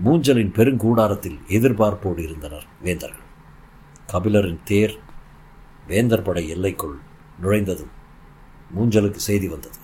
மூஞ்சலின் 0.05 0.53
பெருங்கூடாரத்தில் 0.55 1.39
எதிர்பார்ப்போடு 1.47 2.19
இருந்தனர் 2.19 2.67
வேந்தர்கள். 2.81 3.27
கபிலரின் 4.11 4.63
தேர் 4.63 4.99
வேந்தர் 5.87 6.21
படை 6.21 6.49
எல்லைக்குள் 6.49 6.97
நுழைந்ததும் 7.41 7.91
மூஞ்சலுக்கு 8.77 9.15
செய்தி 9.15 9.47
வந்தது. 9.47 9.77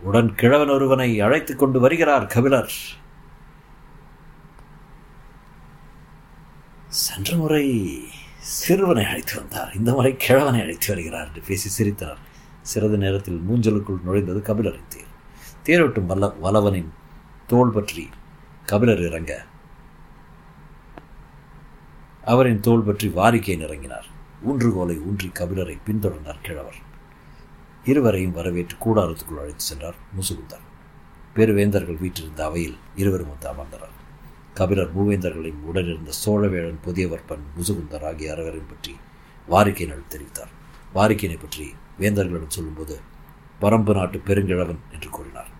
உடன் 0.00 0.34
கிழவன் 0.34 0.68
ஒருவனை 0.68 1.20
அழைத்துக் 1.20 1.58
கொண்டு 1.58 1.80
வருகிறார் 1.80 2.26
கபிலர். 2.26 2.72
சென்ற 6.88 7.36
முறை 7.36 7.66
சிறுவனை 8.38 9.04
அழைத்து 9.04 9.36
வந்தார். 9.36 9.74
இந்த 9.74 9.92
முறை 9.92 10.16
கிழவனை 10.16 10.60
அழைத்து 10.60 10.94
வருகிறார் 10.94 11.26
என்று 11.26 11.42
பேசி 11.46 11.68
சிரித்தார். 11.68 12.18
சிறிது 12.62 12.98
நேரத்தில் 12.98 13.42
மூஞ்சலுக்குள் 13.50 14.04
நுழைந்தது 14.06 14.42
கபிலரின் 14.42 14.88
தேர். 14.88 15.12
தேரோட்டும் 15.64 16.06
வல்ல 16.06 16.34
வலவனின் 16.42 16.88
தோல் 17.46 17.70
பற்றி 17.70 18.08
கபிலர் 18.66 19.02
இறங்க 19.02 19.44
அவரின் 22.26 22.60
தோல் 22.60 22.82
பற்றி 22.82 23.08
வாரிக்கையின் 23.08 23.64
இறங்கினார். 23.66 24.06
ஊன்றுகோலை 24.48 24.96
ஊன்றி 25.06 25.28
கபிலரை 25.28 25.76
பின்தொடர்ந்தார் 25.86 26.40
கிழவர். 26.42 26.78
இருவரையும் 27.84 28.32
வரவேற்று 28.32 28.76
கூடாரத்துக்குள் 28.84 29.40
அழைத்து 29.42 29.64
சென்றார் 29.64 29.98
முசுகுந்தார். 30.16 30.64
பெருவேந்தர்கள் 31.36 32.00
வீட்டிருந்த 32.00 32.44
அவையில் 32.44 32.76
இருவரும் 32.94 33.28
வந்து 33.28 33.48
அமர்ந்தனர். 33.48 33.94
கபிலர் 34.54 34.92
மூவேந்தர்களின் 34.96 35.60
உடனிருந்த 35.62 36.12
சோழவேழன் 36.24 36.82
புதியவர்பன் 36.86 37.44
முசுகுந்தர் 37.56 38.04
ஆகிய 38.04 38.34
அரவரையும் 38.34 38.68
பற்றி 38.68 38.94
வாரிக்கையினால் 39.48 40.10
தெரிவித்தார். 40.10 40.52
வாரிக்கையினை 40.94 41.38
பற்றி 41.40 41.74
வேந்தர்களிடம் 42.00 42.56
சொல்லும்போது 42.56 42.96
பரம்பு 43.60 43.94
நாட்டு 43.94 44.18
பெருங்கிழவன் 44.18 44.80
என்று 44.92 45.10
கூறினார். 45.10 45.50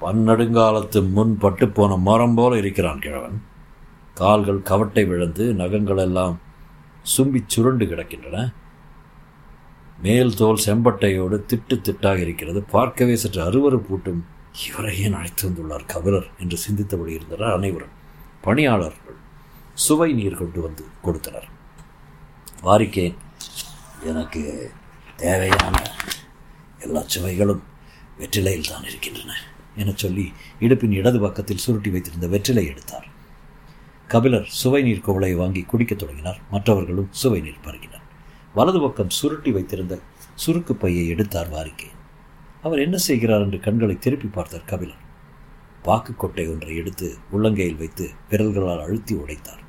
பன்னெடுங்காலத்து 0.00 1.10
முன் 1.10 1.38
பட்டுப்போன 1.40 1.98
மரம் 1.98 2.34
போல 2.34 2.56
இருக்கிறான் 2.56 2.98
கிழவன். 2.98 3.42
கால்கள் 4.14 4.62
கவட்டை 4.62 5.04
விழுந்து 5.04 5.54
நகங்கள் 5.54 5.96
எல்லாம் 5.96 6.40
சும்பி 7.02 7.44
சுருண்டு 7.46 7.84
கிடக்கின்றன. 7.84 8.52
மேல் 10.02 10.34
தோல் 10.34 10.60
செம்பட்டையோடு 10.66 11.36
திட்டு 11.46 11.76
திட்டாக 11.76 12.18
இருக்கிறது. 12.18 12.62
பார்க்கவே 12.62 13.16
சற்று 13.16 13.42
அருவறுப்பூட்டும் 13.42 14.20
இவரை 14.68 15.02
ஏன் 15.02 15.12
அழைத்து 15.12 15.50
வந்துள்ளார் 15.50 15.86
கபிலர்? 15.86 16.28
என்று 16.38 16.58
சிந்தித்தபடி 16.68 17.06
இருந்தனர் 17.06 17.54
அனைவரும். 17.54 17.96
பணியாளர்கள் 18.40 19.18
சுவை 19.74 20.12
நீர் 20.12 20.36
கொண்டு 20.36 20.60
வந்து 20.60 20.84
கொடுத்தனர். 21.02 21.48
வாரிக்கேன் 22.62 23.16
எனக்கு 24.04 24.70
தேவையான 25.16 25.82
எல்லா 26.78 27.02
சுவைகளும் 27.06 27.62
வெற்றிலையில் 28.18 28.68
தான் 28.68 28.84
இருக்கின்றன. 28.84 29.34
என 29.80 29.92
சொல்லி 29.94 30.32
இடுப்பின் 30.60 30.90
இடது 30.90 31.20
பக்கத்தில் 31.20 31.64
சுருட்டி 31.64 31.90
வைத்திருந்த 31.90 32.28
வெற்றிலை 32.28 32.66
எடுத்தார். 32.66 33.06
கபிலர் 34.08 34.46
சுவை 34.46 34.82
நீர் 34.82 35.00
குவளை 35.00 35.34
வாங்கி 35.34 35.62
குடிக்கத் 35.62 35.98
தொடங்கினார். 35.98 36.38
மற்றவர்களும் 36.50 37.08
சுவை 37.10 37.40
நீர் 37.40 37.64
பருகினர். 37.64 38.04
வலது 38.54 38.80
பக்கம் 38.80 39.10
சுருட்டி 39.10 39.52
வைத்திருந்த 39.52 39.98
சுருக்கு 40.46 40.72
பையை 40.72 41.08
எடுத்தார் 41.08 41.50
வாரிக்கை. 41.50 41.90
அவர் 42.62 42.78
என்ன 42.78 42.96
செய்கிறார் 42.96 43.40
என்று 43.40 43.60
கண்களை 43.60 43.98
திருப்பி 43.98 44.28
பார்த்தார் 44.28 44.64
கபிலர். 44.66 45.00
பாக்கு 45.82 46.16
கொட்டை 46.16 46.48
ஒன்றை 46.48 46.76
எடுத்து 46.76 47.16
உள்ளங்கையில் 47.32 47.78
வைத்து 47.78 48.10
விரல்களால் 48.30 48.82
அழுத்தி 48.82 49.14
உடைத்தார். 49.14 49.62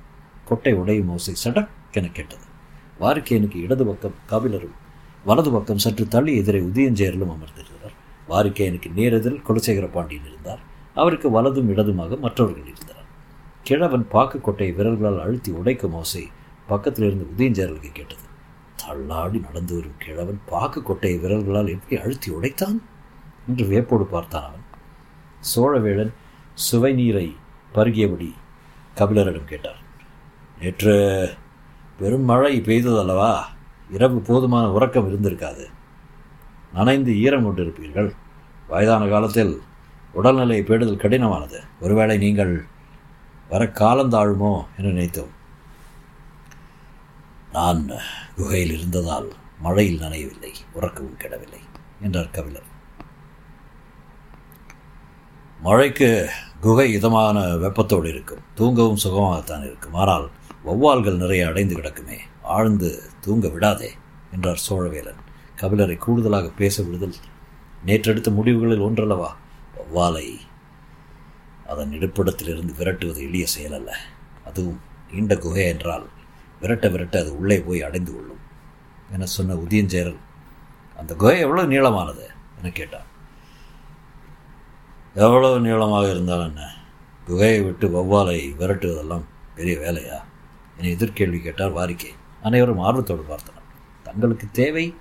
கொட்டை 0.46 0.74
உடையும் 0.74 1.10
ஓசை 1.10 1.34
சடக்கென 1.44 2.12
கேட்டது. 2.12 2.50
வாரிக்கையனுக்கு 3.00 3.56
இடது 3.56 3.86
பக்கம் 3.86 4.14
கபிலரும் 4.30 4.78
வலது 5.26 5.52
பக்கம் 5.52 5.78
சற்று 5.78 6.08
தள்ளி 6.08 6.36
எதிரே 6.38 6.60
உதயஞ்சேரலும் 6.60 7.34
அமர்ந்திருந்தார் 7.36 7.98
வாரிக்கையனுக்கு 8.30 8.92
நேரெதில் 8.96 9.42
குலசேகர 9.48 9.92
பாண்டியன் 9.92 10.26
இருந்தார். 10.26 10.60
அவருக்கு 10.96 11.30
வலதும் 11.30 11.70
இடதுமாக 11.70 12.20
மற்றவர்கள் 12.20 12.74
இருந்தனர். 12.74 13.06
கிழவன் 13.64 14.08
பாக்கு 14.08 14.38
கொட்டையை 14.38 14.76
விரல்களால் 14.76 15.22
அழுத்தி 15.22 15.52
உடைக்கும் 15.52 15.94
ஓசை 15.94 16.30
பக்கத்தில் 16.68 17.06
இருந்து 17.06 17.28
உதயஞ்சேரலுக்கு 17.38 17.92
கேட்டது. 17.94 18.22
தள்ளாடி 18.76 19.40
நடந்து 19.40 19.76
வரும் 19.76 19.98
கிழவன் 19.98 20.42
பாக்கு 20.46 20.82
கொட்டையை 20.82 21.20
விரல்களால் 21.20 21.68
எப்படி 21.68 22.02
அழுத்தி 22.02 22.32
உடைத்தான்? 22.32 22.82
என்று 23.48 23.66
வியப்போடு 23.66 24.06
பார்த்தான் 24.06 24.44
அவன். 24.44 24.60
சோழவேளன் 25.56 26.14
சுவை 26.54 26.94
நீரை 26.94 27.36
பருகியபடி 27.76 28.34
கபிலரிடம் 28.96 29.46
கேட்டார். 29.46 29.78
நேற்று 30.62 31.30
பெரும் 32.00 32.22
மழை 32.22 32.62
பெய்ததல்லவா? 32.62 33.40
இரவு 33.92 34.20
போதுமான 34.20 34.72
உறக்கம் 34.72 35.10
இருந்திருக்காது. 35.10 35.66
நனைந்து 36.74 37.12
ஈரம் 37.20 37.46
கொண்டிருப்பீர்கள். 37.46 38.10
வயதான 38.68 39.04
காலத்தில் 39.08 39.54
உடல்நிலை 40.14 40.60
பேடுதல் 40.64 41.04
கடினமானது. 41.04 41.60
ஒருவேளை 41.80 42.18
நீங்கள் 42.18 42.54
வர 43.50 43.64
காலந்தாழுமோ 43.80 44.52
என 44.78 44.88
நினைத்தோம். 44.88 45.32
நான் 47.54 47.82
குகையில் 48.36 48.74
இருந்ததால் 48.78 49.30
மழையில் 49.60 50.02
நனையவில்லை 50.02 50.52
உறக்கவும் 50.76 51.18
கெடவில்லை 51.24 51.62
என்றார் 52.02 52.36
கபிலர். 52.36 52.70
மழைக்கு 55.62 56.10
குகை 56.60 56.86
இதமான 56.92 57.40
வெப்பத்தோடு 57.64 58.08
இருக்கும். 58.10 58.46
தூங்கவும் 58.56 59.02
சுகமாகத்தான் 59.04 59.66
இருக்கும். 59.68 59.94
ஆனால் 59.94 60.26
வௌவால்கள் 60.66 61.22
நிறைய 61.24 61.48
அடைந்து 61.48 61.76
கிடக்குமே 61.76 62.18
ஆழ்ந்து 62.56 62.90
தூங்க 63.22 63.48
விடாதே 63.48 63.90
என்றார் 64.32 64.64
சோழவேலன். 64.70 65.22
கபிலரை 65.62 65.98
கூடுதலாக 65.98 66.48
பேச 66.50 66.84
விடுதல். 66.84 67.16
நேற்றெடுத்த 67.86 68.30
முடிவுகளில் 68.30 68.86
ஒன்றல்லவா? 68.88 69.30
வௌவாலை 69.76 70.28
அதன் 71.68 71.92
இடுப்பிடத்திலிருந்து 71.92 72.74
விரட்டுவது 72.78 73.22
எளிய 73.22 73.46
செயல் 73.46 73.74
அல்ல 73.74 73.98
அதுவும் 74.46 74.80
நீண்ட 75.12 75.38
குகை 75.38 75.66
என்றால் 75.66 76.06
விரட்ட 76.62 76.88
விரட்ட 76.90 77.20
அது 77.20 77.38
உள்ளே 77.38 77.60
போய் 77.60 77.82
அடைந்து 77.82 78.14
கொள்ளும். 78.14 78.42
என 79.12 79.26
சொன்ன 79.26 79.54
உதயஞ்சேரல் 79.54 80.18
அந்த 80.98 81.16
குகை 81.16 81.40
எவ்வளோ 81.40 81.64
நீளமானது? 81.64 82.26
என 82.60 82.72
கேட்டான். 82.74 83.08
எவ்வளவு 85.14 85.60
நீளமாக 85.60 86.10
இருந்தால் 86.10 86.46
என்ன? 86.48 86.74
குகையை 87.28 87.64
விட்டு 87.64 87.88
வௌவாலை 87.88 88.38
விரட்டுவதெல்லாம் 88.60 89.24
பெரிய 89.56 89.78
வேலையா? 89.78 90.18
என 90.78 90.90
எதிர்கேள்வி 90.96 91.40
கேட்டார் 91.42 91.74
வாரிக்கை. 91.74 92.12
அனைவரும் 92.42 92.80
ஆர்வத்தோடு 92.80 93.26
பார்த்தனர். 93.30 93.66
தங்களுக்கு 94.04 94.48
தேவை 94.52 94.96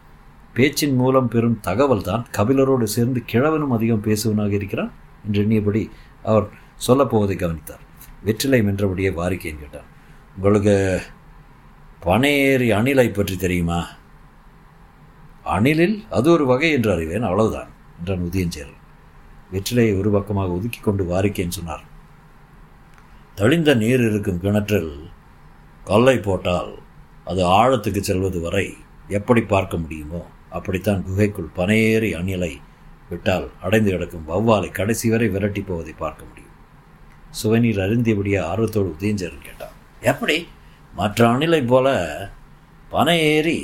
பேச்சின் 0.57 0.97
மூலம் 0.97 1.29
பெறும் 1.29 1.61
தகவல் 1.61 2.03
தான் 2.03 2.27
கபிலரோடு 2.37 2.83
சேர்ந்து 2.83 3.21
கிழவனும் 3.33 3.75
அதிகம் 3.77 4.05
பேசுவனாக 4.07 4.51
இருக்கிறான் 4.51 4.93
என்று 5.27 5.43
எண்ணியபடி 5.45 5.83
அவர் 6.23 6.47
சொல்லப்போவதை 6.87 7.37
கவனித்தார். 7.37 7.85
வெற்றிலை 8.25 8.61
மென்றபடியே 8.63 9.11
வாரிக்கைன்னு 9.15 9.63
கேட்டார் 9.63 9.89
உங்களுக்கு 10.37 10.75
பனையேறி 12.07 12.69
அணிலை 12.71 13.07
பற்றி 13.11 13.37
தெரியுமா? 13.37 13.81
அணிலில்? 15.45 15.97
அது 16.11 16.31
ஒரு 16.31 16.45
வகை 16.47 16.71
என்று 16.73 16.93
அறிவேன் 16.93 17.23
அவ்வளவுதான் 17.23 17.71
என்றான் 17.99 18.27
உதயஞ்சேரல் 18.29 18.77
வெற்றிலையை 19.53 19.99
ஒரு 19.99 20.11
பக்கமாக 20.11 20.53
ஒதுக்கி 20.53 20.81
கொண்டு 20.81 21.05
வாரிக்கேன் 21.05 21.57
சொன்னார் 21.59 21.85
தழிந்த 23.37 23.75
நீர் 23.75 24.01
இருக்கும் 24.01 24.41
கிணற்றில் 24.41 24.93
கல்லை 25.85 26.17
போட்டால் 26.19 26.73
அது 27.25 27.43
ஆழத்துக்கு 27.59 28.01
செல்வது 28.01 28.41
வரை 28.41 28.67
எப்படி 29.09 29.43
பார்க்க 29.43 29.77
முடியுமோ? 29.77 30.21
அப்படித்தான் 30.51 31.05
குகைக்குள் 31.05 31.51
பனையேறி 31.57 32.11
அணிலை 32.21 32.53
விட்டால் 33.09 33.47
அடைந்து 33.63 33.91
கிடக்கும் 33.91 34.27
வௌவாலை 34.29 34.71
கடைசி 34.71 35.07
வரை 35.11 35.29
விரட்டி 35.29 35.63
போவதை 35.63 35.95
பார்க்க 35.99 36.25
முடியும். 36.25 36.57
சுவைநீர் 37.31 37.81
அருந்தியபடியே 37.87 38.41
ஆர்வத்தோடு 38.51 38.89
உதயஞ்சேரன் 39.01 39.47
கேட்டான் 39.47 39.77
எப்படி? 40.13 40.37
மற்ற 40.95 41.29
அணிலை 41.29 41.63
போல 41.67 41.89
பனை 42.89 43.17
ஏறி 43.35 43.59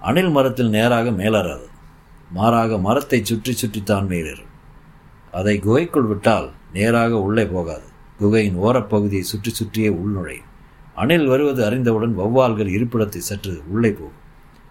அணில் 0.00 0.30
மரத்தில் 0.30 0.68
நேராக 0.68 1.10
மேலறாது 1.10 1.66
மாறாக 2.30 2.78
மரத்தை 2.78 3.18
சுற்றி 3.24 3.52
சுற்றித்தான் 3.52 4.06
மேலேறும். 4.06 4.52
அதை 5.38 5.54
குகைக்குள் 5.58 6.06
விட்டால் 6.06 6.48
நேராக 6.72 7.12
உள்ளே 7.20 7.44
போகாது. 7.46 7.86
குகையின் 8.18 8.56
ஓரப்பகுதியை 8.56 9.24
சுற்றி 9.32 9.50
சுற்றியே 9.50 9.90
உள்நுழையும். 9.90 10.48
அணில் 10.94 11.26
வருவது 11.26 11.60
அறிந்தவுடன் 11.64 12.14
வௌவால்கள் 12.18 12.70
இருப்பிடத்தை 12.76 13.20
சற்று 13.30 13.52
உள்ளே 13.68 13.90
போகும். 13.90 14.19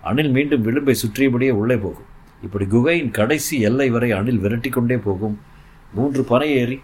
அணில் 0.02 0.32
மீண்டும் 0.32 0.66
விளிம்பை 0.66 0.96
சுற்றியபடியே 1.02 1.52
உள்ளே 1.52 1.76
போகும். 1.76 2.08
இப்படி 2.42 2.66
குகையின் 2.66 3.12
கடைசி 3.12 3.60
எல்லை 3.60 3.90
வரை 3.90 4.12
அணில் 4.12 4.40
விரட்டி 4.40 4.70
கொண்டே 4.70 4.98
போகும். 4.98 5.40
மூன்று 5.94 6.24
பனை 6.24 6.50
ஏறி 6.56 6.82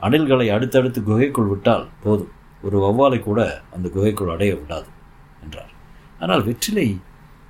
அணில்களை 0.00 0.46
அடுத்தடுத்து 0.52 1.02
குகைக்குள் 1.02 1.46
விட்டால் 1.46 1.88
போதும். 2.02 2.32
ஒரு 2.62 2.78
வௌவாலை 2.78 3.18
கூட 3.22 3.62
அந்த 3.70 3.88
குகைக்குள் 3.88 4.28
அடைய 4.28 4.54
விடாது 4.54 4.88
என்றார். 5.44 5.72
ஆனால் 6.18 6.44
வெற்றிலை 6.44 6.98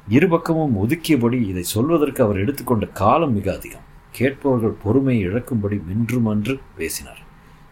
இருபக்கமும் 0.08 0.76
ஒதுக்கியபடி 0.82 1.38
இதை 1.48 1.62
சொல்வதற்கு 1.62 2.22
அவர் 2.22 2.38
எடுத்துக்கொண்ட 2.38 2.86
காலம் 2.86 3.34
மிக 3.34 3.54
அதிகம். 3.54 3.86
கேட்பவர்கள் 4.10 4.80
பொறுமையை 4.82 5.28
இழக்கும்படி 5.28 5.82
மின்றுமன்று 5.90 6.60
பேசினார். 6.76 7.22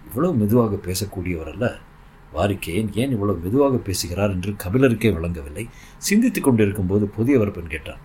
இவ்வளவு 0.07 0.35
மெதுவாக 0.35 0.79
பேசக்கூடியவர் 0.87 1.51
அல்ல. 1.53 1.79
வாரிக்கேயன் 2.35 2.91
ஏன் 2.95 3.11
இவ்வளவு 3.11 3.39
மெதுவாக 3.39 3.77
பேசுகிறார்? 3.77 4.31
என்று 4.31 4.53
கபிலருக்கே 4.53 5.13
விளங்கவில்லை. 5.13 5.69
சிந்தித்துக் 5.99 6.45
கொண்டிருக்கும் 6.45 6.87
போது 6.87 7.07
புதியவர் 7.07 7.51
பெண் 7.51 7.67
கேட்டான் 7.67 8.03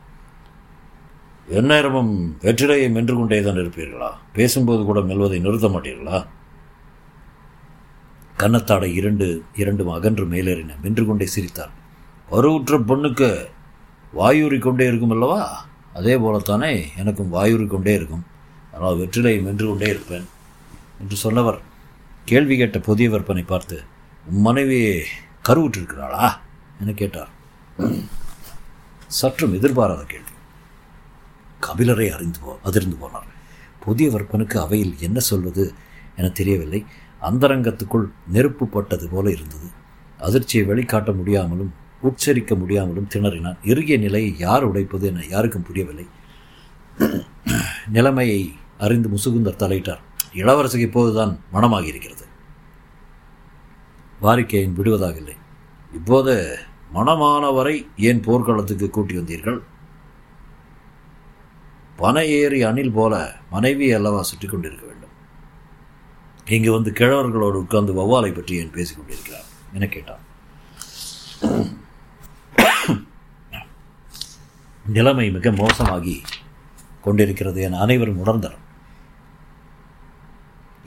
எந்நேரமும் 1.50 2.38
வெற்றிலையை 2.41 2.91
மென்று 2.91 3.15
கொண்டே 3.15 3.41
தான் 3.41 3.55
இருப்பீர்களா? 3.55 4.10
பேசும்போது 4.34 4.84
கூட 4.84 5.01
மெல்வதை 5.01 5.39
நிறுத்த 5.39 5.67
மாட்டீர்களா? 5.67 6.25
கன்னத்தாடை 8.38 8.93
இரண்டு 8.93 9.43
இரண்டும் 9.56 9.88
அகன்று 9.88 10.25
மேலேறின. 10.25 10.73
மென்று 10.82 11.06
கொண்டே 11.06 11.25
சிரித்தார். 11.25 11.71
வருவுற்ற 12.30 12.78
பொண்ணுக்கு 12.80 13.30
வாயூறி 14.13 14.60
கொண்டே 14.60 14.86
இருக்கும் 14.88 15.10
அல்லவா? 15.10 15.65
அதே 15.93 16.15
போலத்தானே 16.15 16.86
எனக்கும் 16.97 17.34
வாயூறி 17.34 17.67
கொண்டே 17.67 17.93
இருக்கும். 17.93 18.25
ஆனால் 18.73 18.95
வெற்றிலையை 18.95 19.41
மென்று 19.41 19.67
கொண்டே 19.67 19.88
இருப்பேன் 19.88 20.28
என்று 20.99 21.15
சொன்னவர் 21.15 21.60
கேள்வி 22.25 22.58
கேட்ட 22.58 22.80
புதிய 22.80 23.10
விற்பனை 23.10 23.43
பார்த்து 23.43 23.78
மனைவி 24.29 25.03
கருவுற்றிருக்கிறாளா? 25.47 26.31
என 26.81 26.91
கேட்டார். 26.95 27.29
சற்றும் 29.07 29.53
எதிர்பாராத 29.53 30.03
கேள்வி. 30.03 30.29
கபிலரை 31.61 32.09
அறிந்து 32.09 32.39
போ 32.39 32.59
அதிர்ந்து 32.63 32.95
போனார். 32.95 33.35
புதிய 33.79 34.09
வர்ப்பனுக்கு 34.09 34.59
அவையில் 34.59 34.95
என்ன 34.99 35.19
சொல்வது 35.19 35.73
என 36.15 36.29
தெரியவில்லை. 36.29 36.85
அந்தரங்கத்துக்குள் 37.21 38.05
நெருப்பு 38.27 38.67
பட்டது 38.67 39.09
போல 39.09 39.31
இருந்தது. 39.31 39.67
அதிர்ச்சியை 40.19 40.67
வெளிக்காட்ட 40.67 41.15
முடியாமலும் 41.15 41.73
உச்சரிக்க 42.01 42.55
முடியாமலும் 42.55 43.07
திணறினான். 43.13 43.57
இறுகிய 43.63 43.97
நிலையை 43.97 44.37
யார் 44.37 44.71
உடைப்பது 44.71 45.07
என 45.07 45.25
யாருக்கும் 45.25 45.63
புரியவில்லை. 45.63 46.07
நிலைமையை 47.87 48.55
அறிந்து 48.79 49.09
முசுகுந்தர் 49.09 49.61
தலையிட்டார். 49.63 49.99
இளவரசிக்கு 50.33 50.79
இப்போதுதான் 50.79 51.39
மனமாகி 51.53 51.85
இருக்கிறது. 51.85 52.26
வாரிக்கையின் 54.21 54.77
விடுவதாக 54.77 55.17
இல்லை 55.17 55.36
இப்போது 55.93 56.34
மனமானவரை 56.93 57.75
ஏன் 58.10 58.21
போர்க்களத்துக்கு 58.21 58.88
கூட்டி 58.89 59.13
வந்தீர்கள்? 59.17 59.60
பனை 61.95 62.23
ஏறி 62.39 62.60
அணில் 62.63 62.95
போல 62.97 63.13
மனைவி 63.49 63.88
அல்லவா 63.97 64.21
சுற்றி 64.21 64.47
கொண்டிருக்க 64.47 64.86
வேண்டும். 64.86 65.13
இங்கு 66.56 66.71
வந்து 66.71 66.91
கிழவர்களோடு 66.91 67.58
உட்கார்ந்து 67.63 67.93
வௌவாலை 67.99 68.32
பற்றி 68.34 68.56
ஏன் 68.56 68.75
பேசிக் 68.75 68.97
கொண்டிருக்கிறார்? 68.97 69.47
என 69.73 69.88
கேட்டான். 69.88 70.23
நிலைமை 74.86 75.30
மிக 75.32 75.51
மோசமாகி 75.51 76.15
கொண்டிருக்கிறது 77.01 77.62
என 77.62 77.80
அனைவரும் 77.80 78.21
உணர்ந்தனர். 78.25 78.63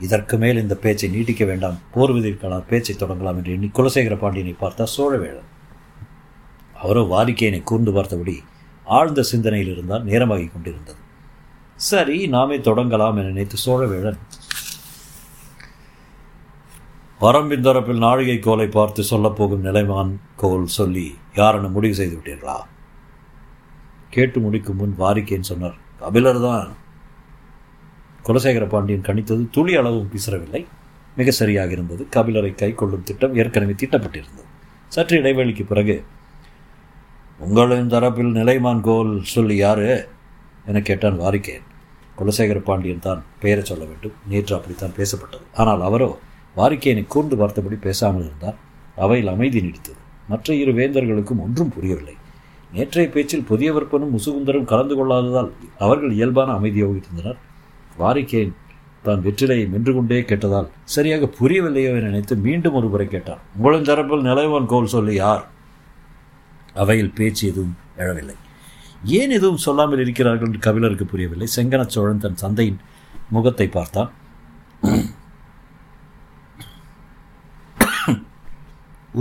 இதற்கு 0.07 0.35
மேல் 0.43 0.61
இந்த 0.63 0.75
பேச்சை 0.83 1.09
நீட்டிக்க 1.15 1.45
வேண்டாம். 1.51 1.77
போர் 1.93 2.13
பேச்சை 2.71 2.95
தொடங்கலாம் 2.95 3.39
என்று 3.39 3.55
எண்ணி 3.55 3.69
குலசேகர 3.77 4.15
பாண்டியனை 4.23 4.55
பார்த்தார் 4.63 4.95
சோழவேழன். 4.97 5.49
அவரோ 6.81 7.01
வாரிக்கையனை 7.13 7.61
கூர்ந்து 7.71 7.91
பார்த்தபடி 7.97 8.35
ஆழ்ந்த 8.97 9.23
சிந்தனையில் 9.31 9.73
இருந்தால் 9.73 10.07
நேரமாகி 10.09 10.47
கொண்டிருந்தது. 10.47 11.01
சரி 11.89 12.17
நாமே 12.35 12.57
தொடங்கலாம் 12.67 13.17
என 13.19 13.29
நினைத்து 13.31 13.57
சோழவேழன் 13.65 14.19
வரம்பின் 17.23 17.65
தரப்பில் 17.65 18.03
நாழிகை 18.03 18.35
கோலை 18.39 18.67
பார்த்து 18.75 19.01
சொல்லப்போகும் 19.09 19.65
நிலைமான் 19.67 20.11
கோல் 20.41 20.65
சொல்லி 20.77 21.07
யாரென 21.39 21.69
முடிவு 21.75 21.95
செய்து 21.99 22.15
விட்டீர்களா? 22.17 22.57
கேட்டு 24.15 24.39
முடிக்கும் 24.45 24.79
முன் 24.81 24.95
வாரிக்கேன் 25.01 25.49
சொன்னார் 25.49 25.77
கபிலர் 25.99 26.41
தான். 26.47 26.69
குலசேகர 28.25 28.65
பாண்டியன் 28.67 29.07
கணித்தது 29.07 29.43
துளி 29.49 29.73
அளவும் 29.75 30.09
பிசரவில்லை 30.13 30.61
மிக 31.17 31.31
சரியாக 31.31 31.71
இருந்தது. 31.71 32.07
கபிலரை 32.15 32.55
கை 32.55 32.71
கொள்ளும் 32.73 33.03
திட்டம் 33.03 33.35
ஏற்கனவே 33.35 33.73
தீட்டப்பட்டிருந்தது. 33.81 34.47
சற்று 34.87 35.15
இடைவெளிக்கு 35.21 35.65
பிறகு 35.65 36.03
உங்களின் 37.39 37.91
தரப்பில் 37.93 38.31
நிலைமான் 38.39 38.81
கோல் 38.81 39.11
சொல்லி 39.23 39.55
யாரு? 39.55 39.87
என 40.65 40.81
கேட்டான் 40.81 41.19
வாரிக்கேன் 41.19 41.65
குலசேகர 42.19 42.59
பாண்டியன் 42.59 43.05
தான் 43.07 43.21
பெயரை 43.39 43.63
சொல்ல 43.63 43.83
வேண்டும். 43.85 44.15
நேற்று 44.27 44.55
அப்படித்தான் 44.55 44.97
பேசப்பட்டது. 44.97 45.45
ஆனால் 45.53 45.81
அவரோ 45.81 46.09
வாரிக்கையனை 46.57 47.03
கூர்ந்து 47.07 47.35
பார்த்தபடி 47.35 47.75
பேசாமல் 47.75 48.25
இருந்தார். 48.27 48.57
அவையில் 48.95 49.27
அமைதி 49.27 49.59
நீடித்தது. 49.61 49.99
மற்ற 50.27 50.53
இரு 50.53 50.71
வேந்தர்களுக்கும் 50.71 51.43
ஒன்றும் 51.45 51.71
புரியவில்லை. 51.75 52.15
நேற்றைய 52.73 53.07
பேச்சில் 53.09 53.47
புதிய 53.51 53.69
விற்பனும் 53.73 54.13
முசுகுந்தரும் 54.15 54.67
கலந்து 54.71 54.95
கொள்ளாததால் 54.95 55.49
அவர்கள் 55.77 56.11
இயல்பான 56.11 56.53
அமைதியோகித்திருந்தனர் 56.59 57.39
வாரிக்கேன். 57.99 58.53
தான் 59.05 59.23
வெற்றிலையை 59.25 59.65
மென்று 59.73 59.91
கொண்டே 59.93 60.19
கேட்டதால் 60.29 60.67
சரியாக 60.95 61.29
புரியவில்லையோ 61.39 61.91
என 61.99 62.09
நினைத்து 62.09 62.35
மீண்டும் 62.45 62.77
ஒரு 62.79 62.87
முறை 62.93 63.07
கேட்டான். 63.07 63.41
உங்களின் 63.57 63.87
தரப்பில் 63.89 64.27
நிலைவன் 64.29 64.69
கோல் 64.73 64.93
சொல்லி 64.95 65.13
யார்? 65.15 65.43
அவையில் 66.81 67.15
பேச்சு 67.17 67.43
எதுவும் 67.51 67.75
எழவில்லை. 68.03 68.35
ஏன் 69.19 69.33
எதுவும் 69.37 69.63
சொல்லாமல் 69.65 70.03
இருக்கிறார்கள்? 70.03 70.47
என்று 70.47 70.65
கபிலருக்கு 70.67 71.05
புரியவில்லை. 71.05 71.47
செங்கன 71.55 71.85
சோழன் 71.95 72.23
தன் 72.25 72.41
தந்தையின் 72.43 72.79
முகத்தை 73.35 73.67
பார்த்தான். 73.77 74.11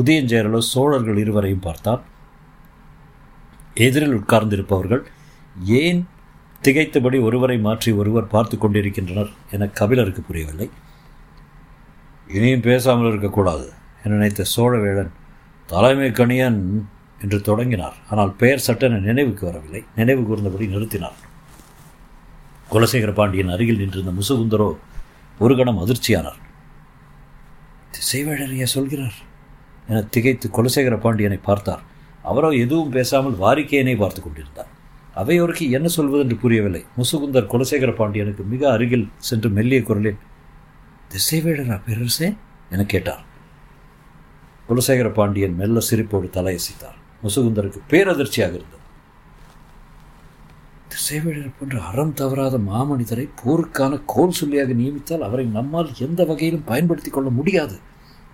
உதயஞ்சேரலோ 0.01 0.59
சோழர்கள் 0.73 1.21
இருவரையும் 1.23 1.67
பார்த்தான். 1.67 2.03
எதிரில் 3.87 4.17
உட்கார்ந்திருப்பவர்கள் 4.19 5.03
ஏன் 5.83 6.01
திகைத்தபடி 6.65 7.19
ஒருவரை 7.27 7.57
மாற்றி 7.67 7.91
ஒருவர் 8.01 8.33
பார்த்து 8.33 8.57
கொண்டிருக்கின்றனர் 8.63 9.31
என 9.55 9.69
கபிலருக்கு 9.79 10.23
புரியவில்லை. 10.23 10.67
இனியும் 12.37 12.65
பேசாமல் 12.67 13.11
இருக்கக்கூடாது 13.11 13.67
என 14.03 14.15
நினைத்த 14.15 14.45
சோழவேளன் 14.55 15.13
தலைமை 15.69 16.09
கணியன் 16.19 16.59
என்று 17.25 17.39
தொடங்கினார். 17.49 17.97
ஆனால் 18.11 18.33
பெயர் 18.41 18.65
சட்டென 18.67 19.01
நினைவுக்கு 19.07 19.45
வரவில்லை. 19.49 19.83
நினைவு 19.99 20.23
கூர்ந்தபடி 20.29 20.67
நிறுத்தினார். 20.75 21.19
குலசேகர 22.73 23.13
பாண்டியன் 23.19 23.53
அருகில் 23.55 23.81
நின்றிருந்த 23.83 24.13
முசுகுந்தரோ 24.19 24.69
ஒரு 25.45 25.55
கணம் 25.61 25.81
அதிர்ச்சியானார். 25.85 26.41
திசைவேழரையா 27.95 28.69
சொல்கிறார் 28.75 29.17
என 29.89 30.03
திகைத்து 30.17 30.49
குலசேகர 30.59 30.97
பாண்டியனை 31.07 31.41
பார்த்தார். 31.49 31.83
அவரோ 32.31 32.51
எதுவும் 32.65 32.95
பேசாமல் 32.99 33.41
வாரிக்கையனை 33.45 33.97
பார்த்து 34.03 34.23
கொண்டிருந்தார். 34.23 34.71
அவையோருக்கு 35.23 35.71
என்ன 35.71 35.89
சொல்வது 35.89 36.19
என்று 36.19 36.37
புரியவில்லை. 36.37 36.85
முசுகுந்தர் 36.97 37.47
குலசேகர 37.47 37.95
பாண்டியனுக்கு 37.95 38.43
மிக 38.43 38.71
அருகில் 38.71 39.09
சென்று 39.17 39.49
மெல்லிய 39.49 39.83
குரலில் 39.83 40.17
திசைவேடரா 41.09 41.81
பேரரசே? 41.87 42.37
என 42.71 42.85
கேட்டார். 42.85 43.25
குலசேகர 44.69 45.13
பாண்டியன் 45.13 45.55
மெல்ல 45.55 45.81
சிரிப்போடு 45.91 46.31
தலையசைத்தார். 46.31 46.99
முசுகுந்தருக்கு 47.23 47.81
பேரதிர்ச்சியாக 47.91 48.55
இருந்தது. 48.55 48.79
திசைவேடர் 50.89 51.53
போன்ற 51.59 51.81
அறம் 51.81 52.13
தவறாத 52.13 52.59
மாமனிதரை 52.59 53.29
போருக்கான 53.45 54.03
கோல் 54.07 54.33
சொல்லியாக 54.45 54.75
நியமித்தால் 54.75 55.19
அவரை 55.19 55.45
நம்மால் 55.45 55.91
எந்த 55.99 56.25
வகையிலும் 56.25 56.65
பயன்படுத்திக் 56.65 57.13
கொள்ள 57.13 57.31
முடியாது. 57.31 57.79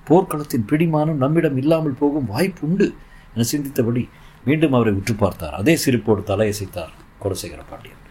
போர்க்களத்தின் 0.09 0.67
பிடிமானம் 0.67 1.17
நம்மிடம் 1.17 1.57
இல்லாமல் 1.57 1.95
போகும் 1.95 2.27
வாய்ப்பு 2.27 2.69
உண்டு 2.69 2.95
என 3.35 3.47
சிந்தித்தபடி 3.53 4.09
மீண்டும் 4.47 4.73
அவரை 4.73 4.93
உற்று 4.93 5.15
பார்த்தார். 5.15 5.55
அதே 5.55 5.77
சிரிப்போடு 5.85 6.23
தலையசைத்தார் 6.23 6.93
குலசேகர 7.23 7.63
பாண்டியன். 7.71 8.03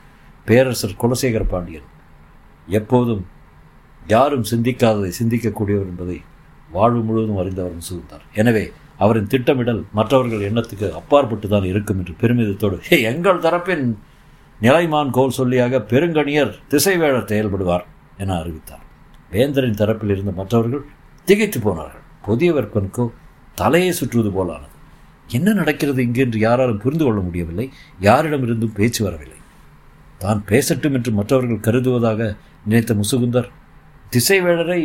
பேரரசர் 0.45 0.99
குலசேகர 1.01 1.43
பாண்டியன் 1.43 1.87
எப்போதும் 2.67 3.23
யாரும் 4.07 4.43
சிந்திக்காததை 4.51 5.11
சிந்திக்கக்கூடியவர் 5.19 5.91
என்பதை 5.91 6.17
வாழ்வு 6.69 7.01
முழுவதும் 7.01 7.39
அறிந்தவரும் 7.41 7.81
முசுகுந்தார். 7.81 8.25
எனவே 8.33 8.71
அவரின் 8.97 9.27
திட்டமிடல் 9.27 9.85
மற்றவர்கள் 9.93 10.45
எண்ணத்துக்கு 10.49 10.91
அப்பாற்பட்டு 10.91 11.47
தான் 11.47 11.63
இருக்கும் 11.63 11.97
என்று 11.97 12.13
பெருமிதத்தோடு 12.21 12.77
"ஹே, 12.79 13.01
எங்கள் 13.01 13.39
தரப்பின் 13.39 13.85
நிலைமான் 14.61 15.09
கோல் 15.09 15.37
சொல்லியாக 15.37 15.79
பெருங்கணியர் 15.91 16.53
திசைவேழர் 16.69 17.29
செயல்படுவார் 17.31 17.85
என 18.17 18.37
அறிவித்தார். 18.39 18.83
வேந்தரின் 19.31 19.79
தரப்பில் 19.81 20.09
இருந்த 20.09 20.31
மற்றவர்கள் 20.31 20.85
திகைத்து 21.27 21.59
போனார்கள். 21.59 22.03
புதிய 22.21 22.53
விற்பனுக்கோ 22.53 23.05
தலையை 23.55 23.91
சுற்றுவது 23.91 24.31
போலானது. 24.31 24.74
என்ன 25.37 25.53
நடக்கிறது 25.59 26.01
இங்கே 26.07 26.21
என்று 26.25 26.39
யாராலும் 26.39 26.81
புரிந்து 26.83 27.05
கொள்ள 27.05 27.19
முடியவில்லை. 27.27 27.67
யாரிடமிருந்தும் 28.07 28.77
பேச்சு 28.79 29.01
வரவில்லை. 29.05 29.39
தான் 30.23 30.41
பேசட்டும் 30.49 30.95
என்று 30.97 31.11
மற்றவர்கள் 31.11 31.65
கருதுவதாக 31.67 32.27
நினைத்த 32.65 32.93
முசுகுந்தர் 33.01 33.49
திசைவேழரை 34.13 34.81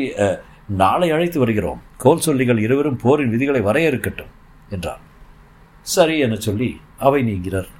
நாளை 0.80 1.08
அழைத்து 1.14 1.38
வருகிறோம். 1.38 1.80
கோல் 2.02 2.24
சொல்லிகள் 2.26 2.62
இருவரும் 2.64 3.00
போரின் 3.02 3.32
விதிகளை 3.34 3.60
வரையறுக்கட்டும் 3.68 4.32
என்றார். 4.76 5.02
சரி 5.86 6.16
என 6.24 6.38
சொல்லி 6.46 6.70
அவை 7.06 7.20
நீங்கிறார் 7.28 7.70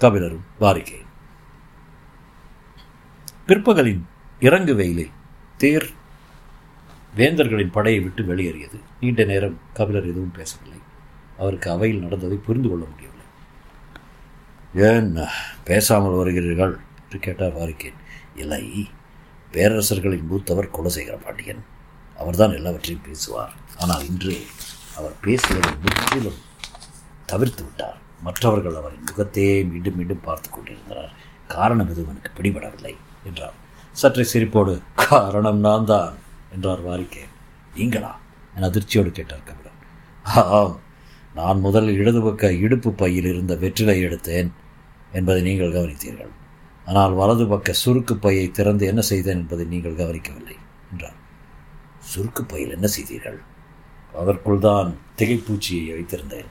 கபிலரும் 0.00 0.44
வாரிகை. 0.62 1.00
பிற்பகலின் 3.48 4.02
இறங்கு 4.40 4.74
வெயிலில் 4.80 5.14
தேர் 5.62 5.88
வேந்தர்களின் 7.16 7.74
படையை 7.76 8.00
விட்டு 8.00 8.24
வெளியேறியது. 8.24 8.78
நீண்ட 9.00 9.24
நேரம் 9.24 9.56
கபிலர் 9.78 10.10
எதுவும் 10.10 10.36
பேசவில்லை. 10.38 10.80
அவருக்கு 11.38 11.68
அவையில் 11.70 12.04
நடந்ததை 12.04 12.36
புரிந்து 12.46 12.68
கொள்ள 12.68 12.84
முடியவில்லை. 12.90 13.26
ஏன் 14.88 15.10
பேசாமல் 15.68 16.18
வருகிறீர்கள்? 16.20 16.74
என்று 17.02 17.18
கேட்டார் 17.26 17.58
வாரிக்கேன். 17.58 17.98
இல்லை 18.42 18.64
பேரரசர்களின் 19.54 20.26
மூத்தவர் 20.30 20.74
குலசேகர 20.76 21.16
பாண்டியன். 21.24 21.62
அவர்தான் 22.16 22.56
எல்லாவற்றையும் 22.58 23.06
பேசுவார். 23.08 23.54
ஆனால் 23.82 24.04
இன்று 24.08 24.34
அவர் 24.96 25.14
பேசுவதை 25.24 25.70
முற்றிலும் 25.84 26.40
தவிர்த்து 27.26 27.62
விட்டார். 27.64 27.98
மற்றவர்கள் 28.26 28.78
அவரின் 28.80 29.06
முகத்தையே 29.10 29.54
மீண்டும் 29.64 29.96
மீண்டும் 29.98 30.24
பார்த்து 30.26 30.48
கொண்டிருந்தனர். 30.50 31.12
காரணம் 31.54 31.90
எதுவும் 31.92 32.12
எனக்கு 32.12 32.30
பிடிபடவில்லை 32.38 32.94
என்றார். 33.28 33.56
சற்றே 33.96 34.24
சிரிப்போடு 34.32 34.74
காரணம் 35.04 35.60
நான் 35.66 35.88
தான் 35.92 36.16
என்றார் 36.54 36.82
வாரிக்கே 36.88 37.24
நீங்களா? 37.76 38.12
என 38.56 38.68
அதிர்ச்சியோடு 38.68 39.10
கேட்டார் 39.18 39.46
கபிலன். 39.48 39.80
ஆம் 40.58 40.76
நான் 41.38 41.58
முதலில் 41.64 41.98
இடது 42.00 42.20
பக்க 42.22 42.52
இடுப்பு 42.64 42.90
பையில் 43.00 43.28
இருந்த 43.32 43.54
வெற்றிலை 43.62 43.96
எடுத்தேன் 44.06 44.48
என்பதை 45.18 45.40
நீங்கள் 45.48 45.74
கவனித்தீர்கள். 45.76 46.32
ஆனால் 46.86 47.12
வலது 47.12 47.44
பக்க 47.46 47.74
சுருக்கு 47.82 48.14
பையை 48.24 48.46
திறந்து 48.50 48.84
என்ன 48.86 49.00
செய்தேன் 49.00 49.40
என்பதை 49.42 49.64
நீங்கள் 49.66 49.98
கவனிக்கவில்லை 50.00 50.56
என்றார். 50.90 51.18
சுருக்கு 52.12 52.42
பையில் 52.52 52.74
என்ன 52.76 52.88
செய்தீர்கள்? 52.96 53.38
அதற்குள் 54.20 54.64
தான் 54.68 54.90
திகைப்பூச்சியை 55.18 55.84
வைத்திருந்தேன். 55.96 56.50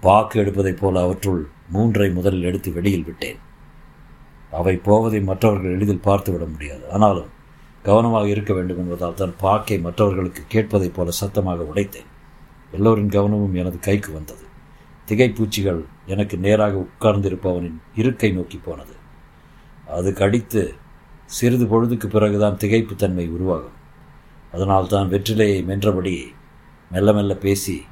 பாக்கு 0.00 0.36
எடுப்பதைப் 0.42 0.80
போல 0.80 1.00
அவற்றுள் 1.06 1.42
மூன்றை 1.74 2.10
முதலில் 2.10 2.48
எடுத்து 2.50 2.70
வெளியில் 2.72 3.06
விட்டேன். 3.08 3.40
அவை 4.58 4.76
போவதை 4.88 5.20
மற்றவர்கள் 5.30 5.74
எளிதில் 5.76 6.06
பார்த்துவிட 6.08 6.44
முடியாது. 6.52 6.84
ஆனாலும் 6.90 7.32
கவனமாக 7.82 8.28
இருக்க 8.28 8.52
வேண்டும் 8.52 8.80
என்பதால் 8.82 9.20
தான் 9.22 9.34
பாக்கை 9.46 9.78
மற்றவர்களுக்கு 9.88 10.42
கேட்பதைப் 10.54 10.96
போல 10.96 11.10
சத்தமாக 11.22 11.66
உடைத்தேன். 11.72 12.08
எல்லோரின் 12.72 13.08
கவனமும் 13.08 13.54
எனது 13.54 13.78
கைக்கு 13.78 14.12
வந்தது. 14.12 14.44
திகைப்பூச்சிகள் 15.08 15.80
எனக்கு 16.06 16.38
நேராக 16.38 16.86
உட்கார்ந்திருப்பவனின் 16.86 17.78
இருக்கை 17.94 18.32
நோக்கி 18.32 18.58
போனது. 18.58 18.94
அது 19.86 20.12
கடித்து 20.12 20.74
சிறிது 21.26 21.64
பொழுதுக்கு 21.64 22.06
பிறகுதான் 22.06 22.56
திகைப்புத்தன்மை 22.56 23.30
உருவாகும். 23.30 23.76
அதனால் 24.52 24.86
தான் 24.86 25.08
வெற்றிலையை 25.08 25.60
மென்றபடி 25.70 26.14
மெல்ல 26.90 27.12
மெல்ல 27.12 27.34
பேசி 27.34 27.84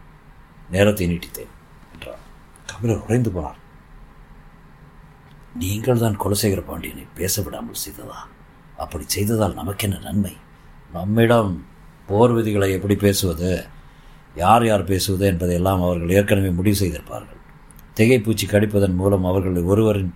நேரத்தை 0.70 1.06
நீட்டித்தேன் 1.06 1.52
என்றார். 1.94 2.22
கபிலர் 2.66 3.04
உறைந்து 3.06 3.30
போனார். 3.30 3.60
நீங்கள் 5.62 5.98
தான் 5.98 6.16
குலசேகர 6.16 6.62
பாண்டியனை 6.64 7.06
பேச 7.14 7.42
விடாமல் 7.42 7.82
செய்ததா? 7.84 8.18
அப்படி 8.76 9.04
செய்ததால் 9.06 9.54
நமக்கென்ன 9.54 9.98
நன்மை? 9.98 10.36
நம்மிடம் 10.92 11.66
போர் 12.06 12.32
விதிகளை 12.32 12.72
எப்படி 12.72 12.96
பேசுவது? 12.96 13.66
யார் 14.42 14.64
யார் 14.66 14.84
பேசுவது 14.84 15.24
என்பதையெல்லாம் 15.32 15.82
அவர்கள் 15.86 16.14
ஏற்கனவே 16.18 16.50
முடிவு 16.58 16.78
செய்திருப்பார்கள். 16.80 17.40
திகைப்பூச்சி 17.98 18.46
கடிப்பதன் 18.48 18.96
மூலம் 19.00 19.26
அவர்கள் 19.30 19.68
ஒருவரின் 19.72 20.12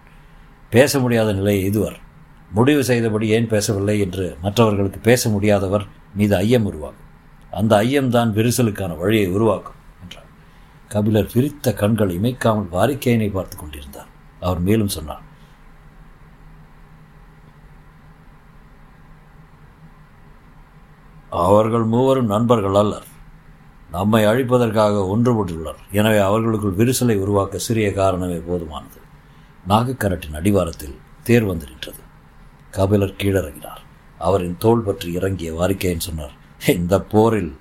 பேச 0.75 1.01
முடியாத 1.05 1.29
நிலையை 1.33 1.63
இதுவர். 1.71 1.99
முடிவு 2.51 2.83
செய்தபடி 2.85 3.27
ஏன் 3.37 3.49
பேசவில்லை 3.53 3.97
என்று 4.05 4.27
மற்றவர்களுக்கு 4.43 5.01
பேச 5.09 5.31
முடியாதவர் 5.31 5.85
மீது 6.19 6.35
ஐயம் 6.37 6.67
உருவாகும் 6.71 7.09
அந்த 7.59 7.73
ஐயம்தான் 7.85 8.31
விரிசலுக்கான 8.39 8.93
வழியை 8.99 9.29
உருவாக்கும் 9.37 9.79
என்றார். 10.03 10.29
கபிலர் 10.89 11.31
விரித்த 11.35 11.73
கண்கள் 11.81 12.15
இமைக்காமல் 12.19 12.71
வாரிக்கையினை 12.77 13.29
பார்த்து 13.33 13.57
கொண்டிருந்தார். 13.57 14.11
அவர் 14.41 14.63
மேலும் 14.69 14.95
சொன்னார் 14.97 15.25
அவர்கள் 21.45 21.85
மூவரும் 21.93 22.31
நண்பர்கள் 22.35 22.79
அல்லர். 22.81 23.09
நம்மை 23.93 24.25
அழிப்பதற்காக 24.25 25.01
ஒன்றுபட்டுள்ளனர். 25.13 25.81
எனவே 25.91 26.19
அவர்களுக்குள் 26.19 26.79
விரிசலை 26.81 27.17
உருவாக்க 27.17 27.59
சிறிய 27.59 27.93
காரணமே 27.93 28.39
போதுமானது. 28.49 28.99
நாகக்கரட்டின் 29.69 30.39
அடிவாரத்தில் 30.41 30.97
தேர் 31.23 31.45
வந்து 31.45 31.67
நின்றது. 31.67 32.03
கபிலர் 32.71 33.19
கீழறங்கினார் 33.19 33.83
அவரின் 34.19 34.57
தோள் 34.59 34.81
பற்றி 34.81 35.13
இறங்கிய 35.13 35.51
வாரிக்கையன் 35.55 36.07
சொன்னார் 36.07 36.37
இந்த 36.67 36.95
போரில் 37.13 37.53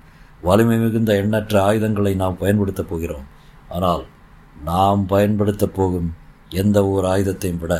வலிமை 0.42 0.76
மிகுந்த 0.78 1.16
எண்ணற்ற 1.16 1.62
ஆயுதங்களை 1.62 2.14
நாம் 2.14 2.38
பயன்படுத்தப் 2.38 2.88
போகிறோம். 2.88 3.26
ஆனால் 3.68 4.04
நாம் 4.64 5.06
பயன்படுத்தப் 5.06 5.74
போகும் 5.74 6.08
எந்த 6.62 6.78
ஓர் 6.86 7.04
ஆயுதத்தையும் 7.04 7.60
விட 7.60 7.74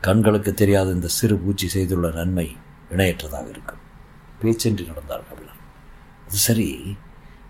கண்களுக்கு 0.00 0.54
தெரியாத 0.54 0.88
இந்த 0.90 1.08
சிறு 1.18 1.36
பூச்சி 1.36 1.68
செய்துள்ள 1.68 2.10
நன்மை 2.10 2.46
இணையற்றதாக 2.90 3.46
இருக்கும். 3.54 3.82
பேச்சென்றி 4.42 4.86
நடந்தார் 4.86 5.28
கபிலர். 5.28 5.60
அது 6.26 6.36
சரி 6.46 6.96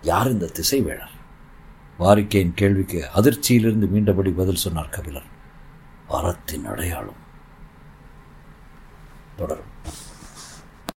யார் 0.02 0.30
இந்த 0.30 0.50
திசைவேழர்? 0.52 1.16
வாரிக்கையின் 1.98 2.54
கேள்விக்கு 2.54 3.08
அதிர்ச்சியிலிருந்து 3.14 3.88
மீண்டபடி 3.88 4.30
பதில் 4.36 4.54
சொன்னார் 4.54 4.88
கபிலர். 4.88 5.36
வரத்தின் 6.08 6.64
அடையாளம். 6.64 7.26
தொடரும். 9.36 9.76